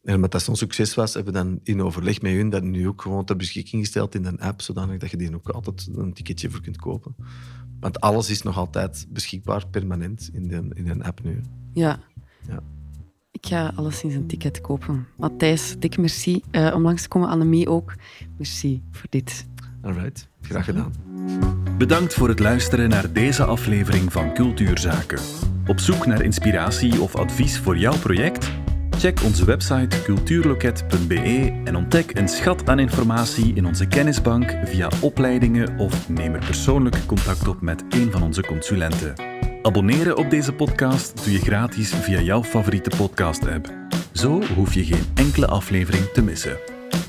En 0.03 0.15
omdat 0.15 0.31
dat 0.31 0.43
zo'n 0.43 0.57
succes 0.57 0.95
was, 0.95 1.15
hebben 1.15 1.33
we 1.33 1.39
dan 1.39 1.61
in 1.63 1.83
overleg 1.83 2.21
met 2.23 2.33
hun 2.33 2.51
dat 2.51 2.63
nu 2.63 2.89
ook 2.89 3.03
gewoon 3.03 3.25
ter 3.25 3.37
beschikking 3.37 3.83
gesteld 3.83 4.15
in 4.15 4.25
een 4.25 4.41
app, 4.41 4.61
zodanig 4.63 4.99
dat 4.99 5.11
je 5.11 5.17
die 5.17 5.35
ook 5.35 5.49
altijd 5.49 5.89
een 5.97 6.13
ticketje 6.13 6.51
voor 6.51 6.61
kunt 6.63 6.77
kopen. 6.77 7.15
Want 7.81 8.01
alles 8.01 8.31
is 8.31 8.43
nog 8.43 8.57
altijd 8.57 9.07
beschikbaar, 9.09 9.67
permanent, 9.69 10.31
in, 10.33 10.49
de, 10.49 10.69
in 10.75 10.89
een 10.89 11.03
app 11.03 11.23
nu. 11.25 11.41
Ja. 11.73 12.01
Ja. 12.49 12.63
Ik 13.31 13.47
ga 13.47 13.73
alleszins 13.77 14.15
een 14.15 14.27
ticket 14.27 14.61
kopen. 14.61 15.07
Matthijs, 15.17 15.77
dik 15.79 15.99
merci 15.99 16.43
eh, 16.51 16.73
om 16.75 16.83
langs 16.83 17.03
te 17.03 17.09
komen. 17.09 17.29
Annemie 17.29 17.69
ook. 17.69 17.95
Merci 18.37 18.83
voor 18.91 19.07
dit. 19.11 19.47
Alright, 19.89 20.29
graag 20.43 20.65
gedaan. 20.65 20.93
Bedankt 21.79 22.15
voor 22.15 22.29
het 22.29 22.39
luisteren 22.39 22.89
naar 22.89 23.13
deze 23.13 23.45
aflevering 23.45 24.13
van 24.13 24.35
Cultuurzaken. 24.35 25.19
Op 25.67 25.81
zoek 25.81 26.07
naar 26.07 26.23
inspiratie 26.23 27.01
of 27.01 27.17
advies 27.17 27.59
voor 27.59 27.77
jouw 27.77 27.99
project? 27.99 28.51
Check 28.91 29.23
onze 29.23 29.45
website 29.45 30.03
cultuurloket.be 30.03 31.61
en 31.65 31.77
ontdek 31.77 32.19
een 32.19 32.29
schat 32.29 32.69
aan 32.69 32.79
informatie 32.79 33.55
in 33.55 33.67
onze 33.67 33.87
kennisbank 33.87 34.57
via 34.65 34.91
opleidingen 35.01 35.79
of 35.79 36.09
neem 36.09 36.35
er 36.35 36.45
persoonlijk 36.45 37.07
contact 37.07 37.49
op 37.49 37.61
met 37.61 37.85
een 37.89 38.13
van 38.13 38.23
onze 38.23 38.43
consulenten. 38.43 39.15
Abonneren 39.63 40.17
op 40.17 40.31
deze 40.31 40.53
podcast 40.53 41.25
doe 41.25 41.33
je 41.33 41.39
gratis 41.39 41.95
via 41.95 42.21
jouw 42.21 42.43
favoriete 42.43 42.97
podcast-app. 42.97 43.73
Zo 44.13 44.43
hoef 44.55 44.75
je 44.75 44.85
geen 44.85 45.07
enkele 45.15 45.47
aflevering 45.47 46.05
te 46.05 46.23
missen. 46.23 46.59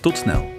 Tot 0.01 0.17
snel. 0.17 0.58